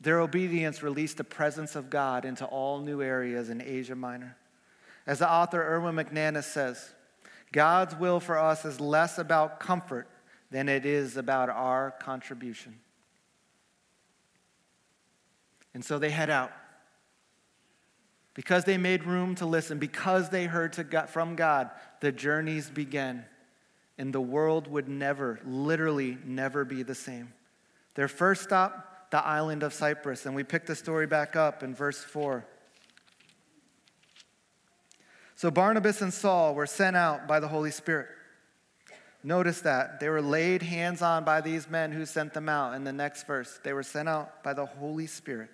Their 0.00 0.20
obedience 0.20 0.82
released 0.82 1.16
the 1.16 1.24
presence 1.24 1.74
of 1.74 1.90
God 1.90 2.24
into 2.24 2.44
all 2.44 2.80
new 2.80 3.02
areas 3.02 3.48
in 3.48 3.60
Asia 3.60 3.96
Minor. 3.96 4.36
As 5.06 5.20
the 5.20 5.30
author 5.30 5.62
Erwin 5.62 5.96
McManus 5.96 6.44
says, 6.44 6.92
God's 7.52 7.96
will 7.96 8.20
for 8.20 8.38
us 8.38 8.64
is 8.64 8.78
less 8.78 9.18
about 9.18 9.58
comfort 9.58 10.06
than 10.50 10.68
it 10.68 10.84
is 10.84 11.16
about 11.16 11.48
our 11.48 11.90
contribution. 11.98 12.78
And 15.74 15.84
so 15.84 15.98
they 15.98 16.10
head 16.10 16.30
out. 16.30 16.52
Because 18.34 18.64
they 18.64 18.78
made 18.78 19.04
room 19.04 19.34
to 19.36 19.46
listen, 19.46 19.78
because 19.78 20.28
they 20.30 20.44
heard 20.44 20.76
God, 20.90 21.08
from 21.08 21.34
God, 21.34 21.70
the 22.00 22.12
journeys 22.12 22.70
began. 22.70 23.24
And 23.98 24.12
the 24.12 24.20
world 24.20 24.68
would 24.68 24.88
never, 24.88 25.40
literally 25.44 26.18
never 26.24 26.64
be 26.64 26.82
the 26.82 26.94
same. 26.94 27.32
Their 27.94 28.08
first 28.08 28.42
stop, 28.44 29.10
the 29.10 29.24
island 29.24 29.62
of 29.62 29.74
Cyprus. 29.74 30.24
And 30.24 30.34
we 30.34 30.44
pick 30.44 30.66
the 30.66 30.76
story 30.76 31.06
back 31.06 31.34
up 31.34 31.62
in 31.62 31.74
verse 31.74 31.98
4. 31.98 32.44
So 35.34 35.50
Barnabas 35.50 36.00
and 36.00 36.12
Saul 36.12 36.54
were 36.54 36.66
sent 36.66 36.96
out 36.96 37.26
by 37.26 37.40
the 37.40 37.48
Holy 37.48 37.70
Spirit. 37.70 38.08
Notice 39.24 39.60
that. 39.62 40.00
They 40.00 40.08
were 40.08 40.22
laid 40.22 40.62
hands 40.62 41.02
on 41.02 41.24
by 41.24 41.40
these 41.40 41.68
men 41.68 41.92
who 41.92 42.06
sent 42.06 42.34
them 42.34 42.48
out. 42.48 42.74
In 42.74 42.84
the 42.84 42.92
next 42.92 43.26
verse, 43.26 43.58
they 43.64 43.72
were 43.72 43.82
sent 43.82 44.08
out 44.08 44.42
by 44.44 44.54
the 44.54 44.66
Holy 44.66 45.06
Spirit. 45.06 45.50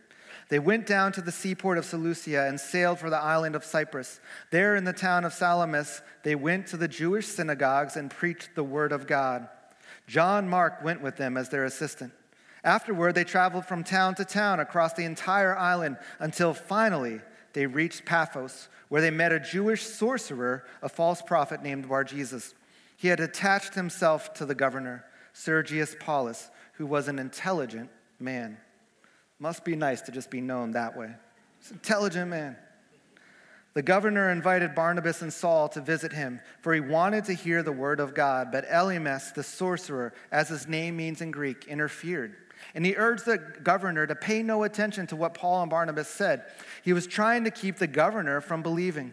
They 0.49 0.59
went 0.59 0.87
down 0.87 1.13
to 1.13 1.23
the 1.23 1.33
seaport 1.33 1.79
of 1.79 1.85
Seleucia 1.85 2.47
and 2.47 2.61
sailed 2.61 2.99
for 2.99 3.11
the 3.11 3.17
island 3.17 3.57
of 3.57 3.65
Cyprus. 3.65 4.21
There 4.51 4.77
in 4.77 4.85
the 4.85 4.93
town 4.93 5.25
of 5.25 5.33
Salamis, 5.33 6.03
they 6.23 6.35
went 6.35 6.67
to 6.69 6.77
the 6.77 6.89
Jewish 6.89 7.27
synagogues 7.27 7.97
and 7.97 8.11
preached 8.11 8.51
the 8.55 8.65
word 8.65 8.93
of 8.93 9.07
God. 9.07 9.49
John 10.07 10.49
Mark 10.49 10.85
went 10.85 11.01
with 11.01 11.17
them 11.17 11.37
as 11.37 11.49
their 11.49 11.65
assistant. 11.65 12.13
Afterward, 12.63 13.15
they 13.15 13.25
traveled 13.25 13.67
from 13.67 13.85
town 13.85 14.15
to 14.17 14.25
town 14.25 14.61
across 14.61 14.93
the 14.95 15.05
entire 15.05 15.57
island 15.57 15.99
until 16.19 16.55
finally 16.55 17.21
they 17.53 17.67
reached 17.67 18.05
Paphos, 18.05 18.69
where 18.89 19.03
they 19.03 19.11
met 19.11 19.33
a 19.33 19.41
Jewish 19.41 19.83
sorcerer, 19.83 20.65
a 20.83 20.89
false 20.89 21.23
prophet 21.23 21.63
named 21.63 21.89
Bar 21.89 22.05
Jesus. 22.05 22.55
He 22.97 23.09
had 23.09 23.21
attached 23.21 23.75
himself 23.75 24.35
to 24.35 24.47
the 24.47 24.55
governor, 24.55 25.05
Sergius 25.33 25.97
Paulus, 25.99 26.51
who 26.75 26.87
was 26.87 27.09
an 27.09 27.19
intelligent 27.19 27.91
man. 28.19 28.59
Must 29.39 29.65
be 29.65 29.77
nice 29.77 30.01
to 30.03 30.13
just 30.13 30.31
be 30.31 30.41
known 30.41 30.73
that 30.73 30.97
way. 30.97 31.11
He's 31.59 31.71
an 31.71 31.77
intelligent 31.77 32.31
man. 32.31 32.57
The 33.75 33.83
governor 33.83 34.31
invited 34.31 34.77
Barnabas 34.77 35.21
and 35.21 35.33
Saul 35.33 35.69
to 35.71 35.81
visit 35.81 36.13
him, 36.13 36.41
for 36.63 36.73
he 36.73 36.81
wanted 36.81 37.25
to 37.25 37.33
hear 37.33 37.63
the 37.63 37.73
word 37.73 37.99
of 37.99 38.15
God. 38.15 38.53
But 38.53 38.69
Elymas, 38.69 39.35
the 39.35 39.43
sorcerer, 39.43 40.15
as 40.31 40.49
his 40.49 40.69
name 40.69 40.97
means 40.97 41.21
in 41.21 41.33
Greek, 41.33 41.67
interfered. 41.67 42.37
And 42.77 42.87
he 42.87 42.95
urged 42.97 43.27
the 43.27 43.39
governor 43.39 44.07
to 44.07 44.15
pay 44.15 44.45
no 44.45 44.63
attention 44.63 45.09
to 45.09 45.17
what 45.17 45.35
Paul 45.35 45.63
and 45.63 45.71
Barnabas 45.71 46.09
said. 46.09 46.45
He 46.85 46.93
was 46.93 47.09
trying 47.09 47.43
to 47.45 47.51
keep 47.51 47.77
the 47.77 47.89
governor 47.89 48.41
from 48.41 48.63
believing. 48.63 49.13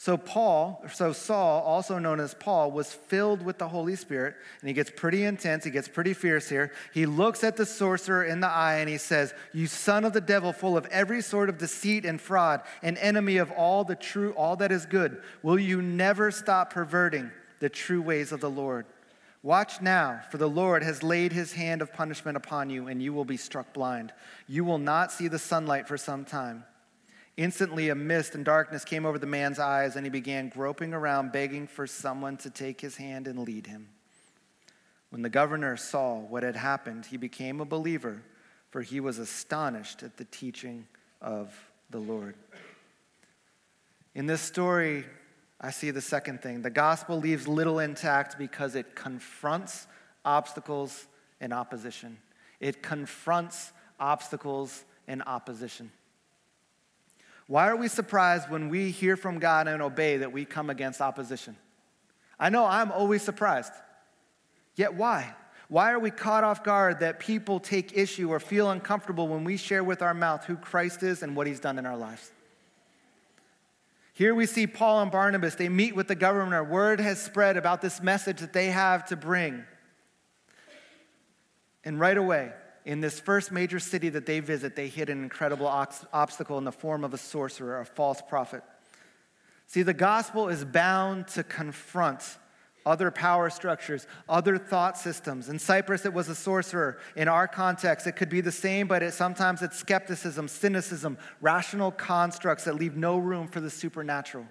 So 0.00 0.16
Paul, 0.16 0.82
so 0.90 1.12
Saul, 1.12 1.60
also 1.60 1.98
known 1.98 2.20
as 2.20 2.32
Paul, 2.32 2.70
was 2.70 2.90
filled 2.90 3.42
with 3.42 3.58
the 3.58 3.68
Holy 3.68 3.96
Spirit, 3.96 4.34
and 4.62 4.68
he 4.68 4.72
gets 4.72 4.90
pretty 4.90 5.24
intense, 5.24 5.62
he 5.62 5.70
gets 5.70 5.88
pretty 5.88 6.14
fierce 6.14 6.48
here. 6.48 6.72
He 6.94 7.04
looks 7.04 7.44
at 7.44 7.58
the 7.58 7.66
sorcerer 7.66 8.24
in 8.24 8.40
the 8.40 8.48
eye 8.48 8.76
and 8.76 8.88
he 8.88 8.96
says, 8.96 9.34
"You 9.52 9.66
son 9.66 10.06
of 10.06 10.14
the 10.14 10.22
devil, 10.22 10.54
full 10.54 10.74
of 10.74 10.86
every 10.86 11.20
sort 11.20 11.50
of 11.50 11.58
deceit 11.58 12.06
and 12.06 12.18
fraud, 12.18 12.62
an 12.82 12.96
enemy 12.96 13.36
of 13.36 13.50
all 13.50 13.84
the 13.84 13.94
true 13.94 14.32
all 14.38 14.56
that 14.56 14.72
is 14.72 14.86
good, 14.86 15.22
will 15.42 15.58
you 15.58 15.82
never 15.82 16.30
stop 16.30 16.72
perverting 16.72 17.30
the 17.58 17.68
true 17.68 18.00
ways 18.00 18.32
of 18.32 18.40
the 18.40 18.48
Lord?" 18.48 18.86
Watch 19.42 19.82
now, 19.82 20.22
for 20.30 20.38
the 20.38 20.48
Lord 20.48 20.82
has 20.82 21.02
laid 21.02 21.34
his 21.34 21.52
hand 21.52 21.82
of 21.82 21.92
punishment 21.92 22.38
upon 22.38 22.70
you, 22.70 22.88
and 22.88 23.02
you 23.02 23.12
will 23.12 23.26
be 23.26 23.36
struck 23.36 23.74
blind. 23.74 24.14
You 24.46 24.64
will 24.64 24.78
not 24.78 25.12
see 25.12 25.28
the 25.28 25.38
sunlight 25.38 25.86
for 25.86 25.98
some 25.98 26.24
time. 26.24 26.64
Instantly, 27.36 27.88
a 27.88 27.94
mist 27.94 28.34
and 28.34 28.44
darkness 28.44 28.84
came 28.84 29.06
over 29.06 29.18
the 29.18 29.26
man's 29.26 29.58
eyes, 29.58 29.96
and 29.96 30.04
he 30.04 30.10
began 30.10 30.48
groping 30.48 30.92
around, 30.92 31.32
begging 31.32 31.66
for 31.66 31.86
someone 31.86 32.36
to 32.38 32.50
take 32.50 32.80
his 32.80 32.96
hand 32.96 33.26
and 33.26 33.38
lead 33.38 33.66
him. 33.66 33.88
When 35.10 35.22
the 35.22 35.30
governor 35.30 35.76
saw 35.76 36.18
what 36.18 36.42
had 36.42 36.56
happened, 36.56 37.06
he 37.06 37.16
became 37.16 37.60
a 37.60 37.64
believer, 37.64 38.22
for 38.70 38.82
he 38.82 39.00
was 39.00 39.18
astonished 39.18 40.02
at 40.02 40.16
the 40.16 40.24
teaching 40.26 40.86
of 41.20 41.52
the 41.90 41.98
Lord. 41.98 42.34
In 44.14 44.26
this 44.26 44.40
story, 44.40 45.04
I 45.60 45.70
see 45.70 45.90
the 45.90 46.00
second 46.00 46.42
thing. 46.42 46.62
The 46.62 46.70
gospel 46.70 47.18
leaves 47.18 47.46
little 47.46 47.80
intact 47.80 48.38
because 48.38 48.74
it 48.74 48.94
confronts 48.94 49.86
obstacles 50.24 51.06
and 51.40 51.52
opposition. 51.52 52.18
It 52.60 52.82
confronts 52.82 53.72
obstacles 53.98 54.84
and 55.06 55.22
opposition. 55.26 55.90
Why 57.50 57.68
are 57.68 57.74
we 57.74 57.88
surprised 57.88 58.48
when 58.48 58.68
we 58.68 58.92
hear 58.92 59.16
from 59.16 59.40
God 59.40 59.66
and 59.66 59.82
obey 59.82 60.18
that 60.18 60.30
we 60.30 60.44
come 60.44 60.70
against 60.70 61.00
opposition? 61.00 61.56
I 62.38 62.48
know 62.48 62.64
I'm 62.64 62.92
always 62.92 63.22
surprised. 63.22 63.72
Yet 64.76 64.94
why? 64.94 65.34
Why 65.66 65.90
are 65.90 65.98
we 65.98 66.12
caught 66.12 66.44
off 66.44 66.62
guard 66.62 67.00
that 67.00 67.18
people 67.18 67.58
take 67.58 67.98
issue 67.98 68.30
or 68.30 68.38
feel 68.38 68.70
uncomfortable 68.70 69.26
when 69.26 69.42
we 69.42 69.56
share 69.56 69.82
with 69.82 70.00
our 70.00 70.14
mouth 70.14 70.44
who 70.44 70.54
Christ 70.54 71.02
is 71.02 71.24
and 71.24 71.34
what 71.34 71.48
he's 71.48 71.58
done 71.58 71.76
in 71.76 71.86
our 71.86 71.96
lives? 71.96 72.30
Here 74.12 74.32
we 74.32 74.46
see 74.46 74.68
Paul 74.68 75.02
and 75.02 75.10
Barnabas. 75.10 75.56
They 75.56 75.68
meet 75.68 75.96
with 75.96 76.06
the 76.06 76.14
governor. 76.14 76.62
Word 76.62 77.00
has 77.00 77.20
spread 77.20 77.56
about 77.56 77.82
this 77.82 78.00
message 78.00 78.38
that 78.38 78.52
they 78.52 78.66
have 78.66 79.06
to 79.06 79.16
bring. 79.16 79.64
And 81.84 81.98
right 81.98 82.16
away, 82.16 82.52
in 82.84 83.00
this 83.00 83.20
first 83.20 83.52
major 83.52 83.78
city 83.78 84.08
that 84.10 84.26
they 84.26 84.40
visit, 84.40 84.76
they 84.76 84.88
hit 84.88 85.08
an 85.10 85.22
incredible 85.22 85.66
obstacle 85.66 86.58
in 86.58 86.64
the 86.64 86.72
form 86.72 87.04
of 87.04 87.14
a 87.14 87.18
sorcerer, 87.18 87.80
a 87.80 87.84
false 87.84 88.22
prophet. 88.26 88.62
See, 89.66 89.82
the 89.82 89.94
gospel 89.94 90.48
is 90.48 90.64
bound 90.64 91.28
to 91.28 91.44
confront 91.44 92.38
other 92.86 93.10
power 93.10 93.50
structures, 93.50 94.06
other 94.28 94.58
thought 94.58 94.96
systems. 94.96 95.48
In 95.48 95.58
Cyprus, 95.58 96.04
it 96.06 96.12
was 96.12 96.28
a 96.28 96.34
sorcerer. 96.34 96.98
In 97.14 97.28
our 97.28 97.46
context, 97.46 98.06
it 98.06 98.12
could 98.12 98.30
be 98.30 98.40
the 98.40 98.52
same, 98.52 98.86
but 98.86 99.02
it, 99.02 99.12
sometimes 99.12 99.62
it's 99.62 99.76
skepticism, 99.76 100.48
cynicism, 100.48 101.18
rational 101.40 101.92
constructs 101.92 102.64
that 102.64 102.74
leave 102.74 102.96
no 102.96 103.18
room 103.18 103.46
for 103.46 103.60
the 103.60 103.70
supernatural. 103.70 104.46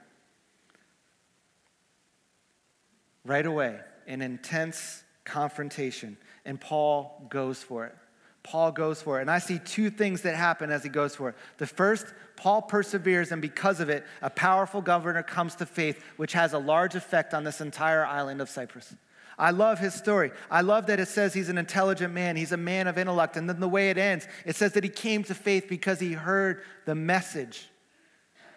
Right 3.25 3.45
away, 3.45 3.79
an 4.07 4.21
intense 4.21 5.03
confrontation, 5.25 6.17
and 6.45 6.61
Paul 6.61 7.27
goes 7.29 7.61
for 7.61 7.85
it. 7.87 7.95
Paul 8.43 8.71
goes 8.71 9.01
for 9.01 9.19
it. 9.19 9.21
And 9.21 9.31
I 9.31 9.39
see 9.39 9.59
two 9.59 9.89
things 9.89 10.21
that 10.21 10.35
happen 10.35 10.71
as 10.71 10.83
he 10.83 10.89
goes 10.89 11.15
for 11.15 11.29
it. 11.29 11.35
The 11.57 11.67
first, 11.67 12.07
Paul 12.35 12.61
perseveres, 12.61 13.31
and 13.31 13.41
because 13.41 13.79
of 13.79 13.89
it, 13.89 14.05
a 14.21 14.29
powerful 14.29 14.81
governor 14.81 15.23
comes 15.23 15.55
to 15.55 15.65
faith, 15.65 16.03
which 16.17 16.33
has 16.33 16.53
a 16.53 16.59
large 16.59 16.95
effect 16.95 17.33
on 17.33 17.43
this 17.43 17.61
entire 17.61 18.05
island 18.05 18.41
of 18.41 18.49
Cyprus. 18.49 18.95
I 19.37 19.51
love 19.51 19.79
his 19.79 19.93
story. 19.93 20.31
I 20.51 20.61
love 20.61 20.87
that 20.87 20.99
it 20.99 21.07
says 21.07 21.33
he's 21.33 21.47
an 21.47 21.57
intelligent 21.57 22.13
man, 22.13 22.35
he's 22.35 22.51
a 22.51 22.57
man 22.57 22.87
of 22.87 22.97
intellect. 22.97 23.37
And 23.37 23.47
then 23.47 23.61
the 23.61 23.69
way 23.69 23.89
it 23.89 23.97
ends, 23.97 24.27
it 24.45 24.55
says 24.55 24.73
that 24.73 24.83
he 24.83 24.89
came 24.89 25.23
to 25.23 25.33
faith 25.33 25.67
because 25.69 25.99
he 25.99 26.13
heard 26.13 26.63
the 26.85 26.95
message. 26.95 27.69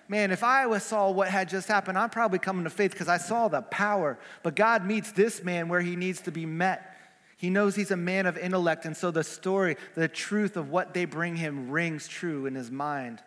Man, 0.08 0.32
if 0.32 0.42
I 0.42 0.76
saw 0.78 1.10
what 1.10 1.28
had 1.28 1.48
just 1.48 1.68
happened, 1.68 1.96
I'm 1.96 2.10
probably 2.10 2.40
coming 2.40 2.64
to 2.64 2.70
faith 2.70 2.90
because 2.90 3.08
I 3.08 3.18
saw 3.18 3.48
the 3.48 3.62
power. 3.62 4.18
But 4.42 4.56
God 4.56 4.84
meets 4.84 5.12
this 5.12 5.44
man 5.44 5.68
where 5.68 5.80
he 5.80 5.96
needs 5.96 6.20
to 6.22 6.32
be 6.32 6.44
met. 6.44 6.91
He 7.42 7.50
knows 7.50 7.74
he's 7.74 7.90
a 7.90 7.96
man 7.96 8.26
of 8.26 8.38
intellect, 8.38 8.84
and 8.84 8.96
so 8.96 9.10
the 9.10 9.24
story, 9.24 9.76
the 9.96 10.06
truth 10.06 10.56
of 10.56 10.70
what 10.70 10.94
they 10.94 11.06
bring 11.06 11.34
him 11.34 11.72
rings 11.72 12.06
true 12.06 12.46
in 12.46 12.54
his 12.54 12.70
mind, 12.70 13.20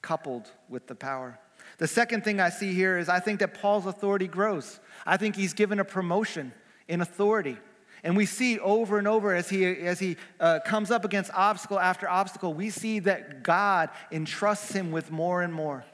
coupled 0.00 0.50
with 0.70 0.86
the 0.86 0.94
power. 0.94 1.38
The 1.76 1.86
second 1.86 2.24
thing 2.24 2.40
I 2.40 2.48
see 2.48 2.72
here 2.72 2.96
is 2.96 3.10
I 3.10 3.20
think 3.20 3.40
that 3.40 3.60
Paul's 3.60 3.84
authority 3.84 4.26
grows. 4.26 4.80
I 5.04 5.18
think 5.18 5.36
he's 5.36 5.52
given 5.52 5.80
a 5.80 5.84
promotion 5.84 6.54
in 6.88 7.02
authority. 7.02 7.58
And 8.02 8.16
we 8.16 8.24
see 8.24 8.58
over 8.58 8.96
and 8.96 9.06
over 9.06 9.34
as 9.34 9.50
he, 9.50 9.66
as 9.66 9.98
he 9.98 10.16
uh, 10.40 10.60
comes 10.64 10.90
up 10.90 11.04
against 11.04 11.30
obstacle 11.34 11.78
after 11.78 12.08
obstacle, 12.08 12.54
we 12.54 12.70
see 12.70 13.00
that 13.00 13.42
God 13.42 13.90
entrusts 14.10 14.72
him 14.72 14.92
with 14.92 15.10
more 15.10 15.42
and 15.42 15.52
more. 15.52 15.84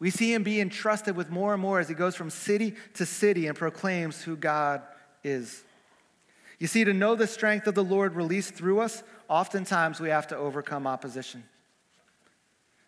We 0.00 0.10
see 0.10 0.34
him 0.34 0.42
be 0.42 0.60
entrusted 0.60 1.14
with 1.14 1.30
more 1.30 1.52
and 1.52 1.62
more 1.62 1.78
as 1.78 1.88
he 1.88 1.94
goes 1.94 2.16
from 2.16 2.30
city 2.30 2.74
to 2.94 3.06
city 3.06 3.46
and 3.46 3.56
proclaims 3.56 4.22
who 4.22 4.34
God 4.34 4.82
is. 5.22 5.62
You 6.58 6.66
see, 6.66 6.84
to 6.84 6.92
know 6.92 7.14
the 7.14 7.26
strength 7.26 7.66
of 7.66 7.74
the 7.74 7.84
Lord 7.84 8.14
released 8.14 8.54
through 8.54 8.80
us, 8.80 9.02
oftentimes 9.28 10.00
we 10.00 10.08
have 10.08 10.26
to 10.28 10.36
overcome 10.36 10.86
opposition. 10.86 11.44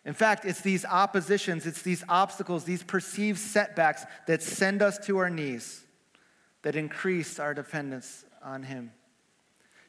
In 0.03 0.13
fact, 0.13 0.45
it's 0.45 0.61
these 0.61 0.83
oppositions, 0.83 1.65
it's 1.65 1.83
these 1.83 2.03
obstacles, 2.09 2.63
these 2.63 2.83
perceived 2.83 3.39
setbacks 3.39 4.03
that 4.27 4.41
send 4.41 4.81
us 4.81 4.97
to 5.05 5.19
our 5.19 5.29
knees, 5.29 5.83
that 6.63 6.75
increase 6.75 7.39
our 7.39 7.53
dependence 7.53 8.25
on 8.43 8.63
Him. 8.63 8.91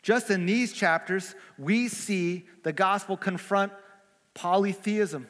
Just 0.02 0.30
in 0.30 0.46
these 0.46 0.72
chapters, 0.72 1.34
we 1.58 1.88
see 1.88 2.46
the 2.62 2.72
gospel 2.72 3.16
confront 3.16 3.72
polytheism. 4.34 5.26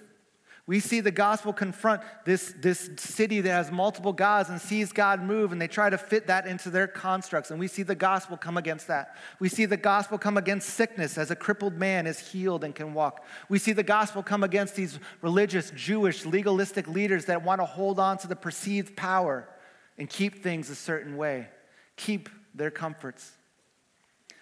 We 0.72 0.80
see 0.80 1.00
the 1.00 1.10
gospel 1.10 1.52
confront 1.52 2.00
this, 2.24 2.54
this 2.58 2.88
city 2.96 3.42
that 3.42 3.50
has 3.50 3.70
multiple 3.70 4.14
gods 4.14 4.48
and 4.48 4.58
sees 4.58 4.90
God 4.90 5.22
move, 5.22 5.52
and 5.52 5.60
they 5.60 5.68
try 5.68 5.90
to 5.90 5.98
fit 5.98 6.28
that 6.28 6.46
into 6.46 6.70
their 6.70 6.86
constructs. 6.86 7.50
And 7.50 7.60
we 7.60 7.68
see 7.68 7.82
the 7.82 7.94
gospel 7.94 8.38
come 8.38 8.56
against 8.56 8.86
that. 8.86 9.14
We 9.38 9.50
see 9.50 9.66
the 9.66 9.76
gospel 9.76 10.16
come 10.16 10.38
against 10.38 10.70
sickness 10.70 11.18
as 11.18 11.30
a 11.30 11.36
crippled 11.36 11.74
man 11.74 12.06
is 12.06 12.18
healed 12.18 12.64
and 12.64 12.74
can 12.74 12.94
walk. 12.94 13.22
We 13.50 13.58
see 13.58 13.72
the 13.72 13.82
gospel 13.82 14.22
come 14.22 14.42
against 14.42 14.74
these 14.74 14.98
religious, 15.20 15.70
Jewish, 15.76 16.24
legalistic 16.24 16.88
leaders 16.88 17.26
that 17.26 17.44
want 17.44 17.60
to 17.60 17.66
hold 17.66 18.00
on 18.00 18.16
to 18.16 18.26
the 18.26 18.34
perceived 18.34 18.96
power 18.96 19.46
and 19.98 20.08
keep 20.08 20.42
things 20.42 20.70
a 20.70 20.74
certain 20.74 21.18
way, 21.18 21.48
keep 21.96 22.30
their 22.54 22.70
comforts. 22.70 23.32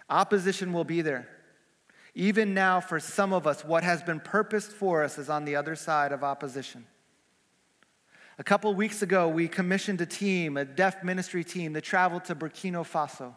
Opposition 0.09 0.73
will 0.73 0.85
be 0.85 1.03
there. 1.03 1.27
Even 2.15 2.55
now, 2.55 2.81
for 2.81 2.99
some 2.99 3.33
of 3.33 3.47
us, 3.47 3.65
what 3.65 3.85
has 3.85 4.03
been 4.03 4.21
purposed 4.21 4.73
for 4.73 5.05
us 5.05 5.19
is 5.19 5.31
on 5.31 5.45
the 5.45 5.57
other 5.57 5.77
side 5.77 6.13
of 6.13 6.25
opposition. 6.25 6.87
A 8.39 8.45
couple 8.45 8.75
weeks 8.75 9.03
ago, 9.03 9.29
we 9.29 9.49
commissioned 9.49 10.01
a 10.01 10.07
team, 10.07 10.57
a 10.57 10.65
deaf 10.65 11.05
ministry 11.05 11.45
team, 11.45 11.73
that 11.75 11.85
traveled 11.85 12.25
to 12.25 12.35
Burkina 12.35 12.85
Faso. 12.87 13.37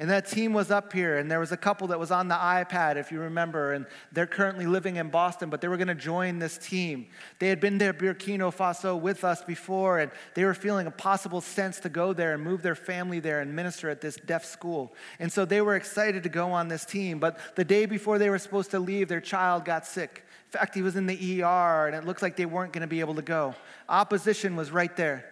And 0.00 0.08
that 0.10 0.28
team 0.28 0.52
was 0.52 0.70
up 0.70 0.92
here, 0.92 1.18
and 1.18 1.28
there 1.28 1.40
was 1.40 1.50
a 1.50 1.56
couple 1.56 1.88
that 1.88 1.98
was 1.98 2.12
on 2.12 2.28
the 2.28 2.36
iPad, 2.36 2.94
if 2.94 3.10
you 3.10 3.18
remember, 3.18 3.72
and 3.72 3.84
they're 4.12 4.28
currently 4.28 4.64
living 4.64 4.94
in 4.94 5.10
Boston, 5.10 5.50
but 5.50 5.60
they 5.60 5.66
were 5.66 5.76
going 5.76 5.88
to 5.88 5.94
join 5.96 6.38
this 6.38 6.56
team. 6.56 7.08
They 7.40 7.48
had 7.48 7.58
been 7.58 7.78
there, 7.78 7.92
Burkina 7.92 8.54
Faso, 8.54 8.98
with 9.00 9.24
us 9.24 9.42
before, 9.42 9.98
and 9.98 10.12
they 10.34 10.44
were 10.44 10.54
feeling 10.54 10.86
a 10.86 10.92
possible 10.92 11.40
sense 11.40 11.80
to 11.80 11.88
go 11.88 12.12
there 12.12 12.32
and 12.32 12.44
move 12.44 12.62
their 12.62 12.76
family 12.76 13.18
there 13.18 13.40
and 13.40 13.56
minister 13.56 13.90
at 13.90 14.00
this 14.00 14.14
deaf 14.14 14.44
school. 14.44 14.94
And 15.18 15.32
so 15.32 15.44
they 15.44 15.60
were 15.62 15.74
excited 15.74 16.22
to 16.22 16.28
go 16.28 16.52
on 16.52 16.68
this 16.68 16.84
team, 16.84 17.18
but 17.18 17.56
the 17.56 17.64
day 17.64 17.84
before 17.84 18.18
they 18.18 18.30
were 18.30 18.38
supposed 18.38 18.70
to 18.70 18.78
leave, 18.78 19.08
their 19.08 19.20
child 19.20 19.64
got 19.64 19.84
sick. 19.84 20.24
In 20.52 20.58
fact, 20.60 20.76
he 20.76 20.82
was 20.82 20.94
in 20.94 21.06
the 21.06 21.42
ER, 21.42 21.88
and 21.88 21.96
it 21.96 22.04
looked 22.04 22.22
like 22.22 22.36
they 22.36 22.46
weren't 22.46 22.72
going 22.72 22.82
to 22.82 22.86
be 22.86 23.00
able 23.00 23.16
to 23.16 23.22
go. 23.22 23.56
Opposition 23.88 24.54
was 24.54 24.70
right 24.70 24.96
there. 24.96 25.28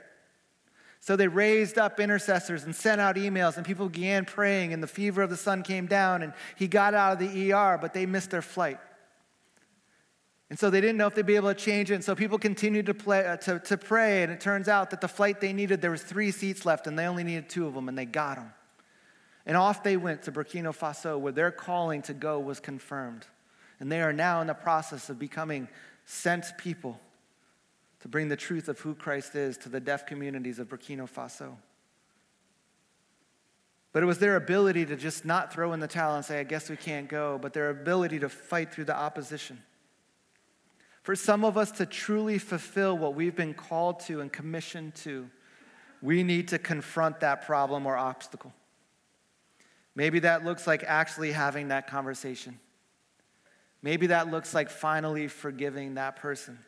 So 1.07 1.15
they 1.15 1.29
raised 1.29 1.79
up 1.79 2.01
intercessors 2.01 2.65
and 2.65 2.75
sent 2.75 3.01
out 3.01 3.15
emails, 3.15 3.57
and 3.57 3.65
people 3.65 3.89
began 3.89 4.25
praying, 4.25 4.73
and 4.73 4.83
the 4.83 4.89
fever 4.89 5.23
of 5.23 5.31
the 5.31 5.37
son 5.37 5.63
came 5.63 5.87
down, 5.87 6.23
and 6.23 6.33
he 6.57 6.67
got 6.67 6.95
out 6.95 7.13
of 7.13 7.19
the 7.21 7.53
ER, 7.53 7.79
but 7.81 7.95
they 7.95 8.07
missed 8.07 8.31
their 8.31 8.43
flight. 8.43 8.81
And 10.51 10.59
so 10.59 10.69
they 10.69 10.81
didn't 10.81 10.97
know 10.97 11.07
if 11.07 11.15
they'd 11.15 11.25
be 11.25 11.37
able 11.37 11.55
to 11.55 11.55
change 11.55 11.93
it. 11.93 11.95
And 11.95 12.03
so 12.03 12.17
people 12.17 12.39
continued 12.39 12.87
to, 12.87 12.95
play, 12.95 13.25
uh, 13.25 13.37
to, 13.37 13.61
to 13.61 13.77
pray, 13.77 14.25
and 14.25 14.33
it 14.33 14.41
turns 14.41 14.67
out 14.67 14.91
that 14.91 15.01
the 15.01 15.07
flight 15.07 15.41
they 15.41 15.53
needed, 15.53 15.81
there 15.81 15.93
was 15.93 16.03
three 16.03 16.33
seats 16.33 16.67
left, 16.67 16.89
and 16.89 16.99
they 16.99 17.07
only 17.07 17.23
needed 17.23 17.49
two 17.49 17.69
of 17.69 17.75
them, 17.75 17.89
and 17.89 17.97
they 17.97 18.05
got 18.05 18.35
them. 18.35 18.53
And 19.47 19.57
off 19.57 19.85
they 19.85 19.97
went 19.97 20.25
to 20.25 20.33
Burkina 20.33 20.77
Faso, 20.77 21.21
where 21.21 21.31
their 21.31 21.53
calling 21.53 22.03
to 22.03 22.15
go 22.15 22.41
was 22.41 22.59
confirmed. 22.59 23.29
And 23.79 23.93
they 23.93 24.03
are 24.03 24.13
now 24.13 24.41
in 24.41 24.49
the 24.49 24.55
process 24.55 25.09
of 25.09 25.21
becoming 25.21 25.69
sent 26.05 26.47
people 26.59 26.99
to 28.07 28.09
bring 28.09 28.29
the 28.29 28.37
truth 28.37 28.69
of 28.69 28.79
who 28.79 28.95
Christ 28.95 29.35
is 29.35 29.59
to 29.59 29.69
the 29.69 29.81
deaf 29.81 30.07
communities 30.07 30.61
of 30.61 30.69
Burkina 30.69 31.11
Faso. 31.11 31.57
But 33.93 34.05
it 34.05 34.07
was 34.07 34.21
their 34.21 34.37
ability 34.37 34.87
to 34.87 34.95
just 34.95 35.25
not 35.25 35.53
throw 35.53 35.73
in 35.73 35.81
the 35.81 35.89
towel 35.89 36.15
and 36.15 36.25
say, 36.25 36.39
I 36.39 36.45
guess 36.45 36.71
we 36.71 36.77
can't 36.77 37.09
go, 37.09 37.37
but 37.37 37.53
their 37.53 37.69
ability 37.69 38.21
to 38.21 38.29
fight 38.29 38.73
through 38.73 38.85
the 38.85 38.95
opposition. 38.95 39.61
For 41.03 41.17
some 41.17 41.45
of 41.45 41.59
us 41.59 41.73
to 41.73 41.85
truly 41.85 42.39
fulfill 42.39 42.97
what 42.97 43.17
we've 43.17 43.35
been 43.35 43.55
called 43.55 43.99
to 44.03 44.21
and 44.21 44.33
commissioned 44.33 44.95
to, 44.97 45.29
we 46.01 46.23
need 46.23 46.47
to 46.49 46.61
confront 46.61 47.19
that 47.21 47.45
problem 47.45 47.87
or 47.87 47.97
obstacle. 47.97 48.53
Maybe 49.97 50.21
that 50.21 50.45
looks 50.45 50.65
like 50.69 50.85
actually 50.87 51.33
having 51.33 51.69
that 51.69 51.89
conversation. 51.89 52.61
Maybe 53.83 54.07
that 54.07 54.31
looks 54.31 54.55
like 54.55 54.71
finally 54.71 55.27
forgiving 55.27 55.95
that 55.95 56.15
person. 56.15 56.61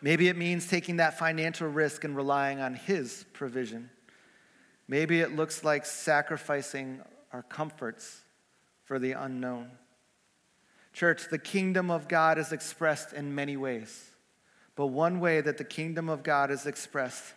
Maybe 0.00 0.28
it 0.28 0.36
means 0.36 0.68
taking 0.68 0.96
that 0.96 1.18
financial 1.18 1.68
risk 1.68 2.04
and 2.04 2.14
relying 2.14 2.60
on 2.60 2.74
His 2.74 3.24
provision. 3.32 3.90
Maybe 4.86 5.20
it 5.20 5.34
looks 5.34 5.64
like 5.64 5.84
sacrificing 5.84 7.00
our 7.32 7.42
comforts 7.42 8.22
for 8.84 8.98
the 8.98 9.12
unknown. 9.12 9.70
Church, 10.92 11.28
the 11.30 11.38
kingdom 11.38 11.90
of 11.90 12.08
God 12.08 12.38
is 12.38 12.52
expressed 12.52 13.12
in 13.12 13.34
many 13.34 13.56
ways. 13.56 14.10
But 14.74 14.86
one 14.86 15.20
way 15.20 15.40
that 15.40 15.58
the 15.58 15.64
kingdom 15.64 16.08
of 16.08 16.22
God 16.22 16.50
is 16.50 16.66
expressed 16.66 17.34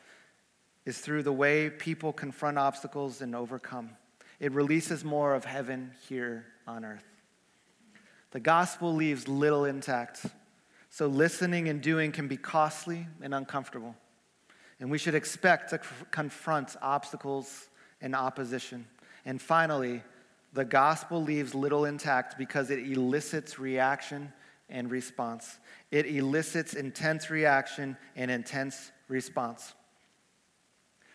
is 0.86 1.00
through 1.00 1.24
the 1.24 1.34
way 1.34 1.70
people 1.70 2.14
confront 2.14 2.58
obstacles 2.58 3.22
and 3.22 3.36
overcome. 3.36 3.92
It 4.40 4.52
releases 4.54 5.04
more 5.04 5.36
of 5.36 5.46
heaven 5.46 5.92
here 6.08 6.46
on 6.68 6.86
earth. 6.86 7.04
The 8.32 8.40
gospel 8.40 8.96
leaves 8.96 9.28
little 9.28 9.66
intact 9.66 10.26
so 10.92 11.08
listening 11.08 11.70
and 11.70 11.82
doing 11.82 12.12
can 12.12 12.28
be 12.28 12.36
costly 12.36 13.08
and 13.22 13.34
uncomfortable. 13.34 13.96
And 14.80 14.92
we 14.92 14.98
should 14.98 15.16
expect 15.16 15.70
to 15.70 15.80
confront 16.12 16.76
obstacles 16.82 17.70
and 18.02 18.14
opposition. 18.14 18.86
And 19.26 19.42
finally, 19.42 20.04
the 20.52 20.66
gospel 20.66 21.24
leaves 21.24 21.56
little 21.56 21.86
intact 21.86 22.38
because 22.38 22.70
it 22.70 22.80
elicits 22.80 23.58
reaction 23.58 24.34
and 24.70 24.92
response. 24.92 25.60
It 25.92 26.08
elicits 26.08 26.74
intense 26.74 27.30
reaction 27.30 27.96
and 28.18 28.30
intense 28.30 28.92
response. 29.08 29.74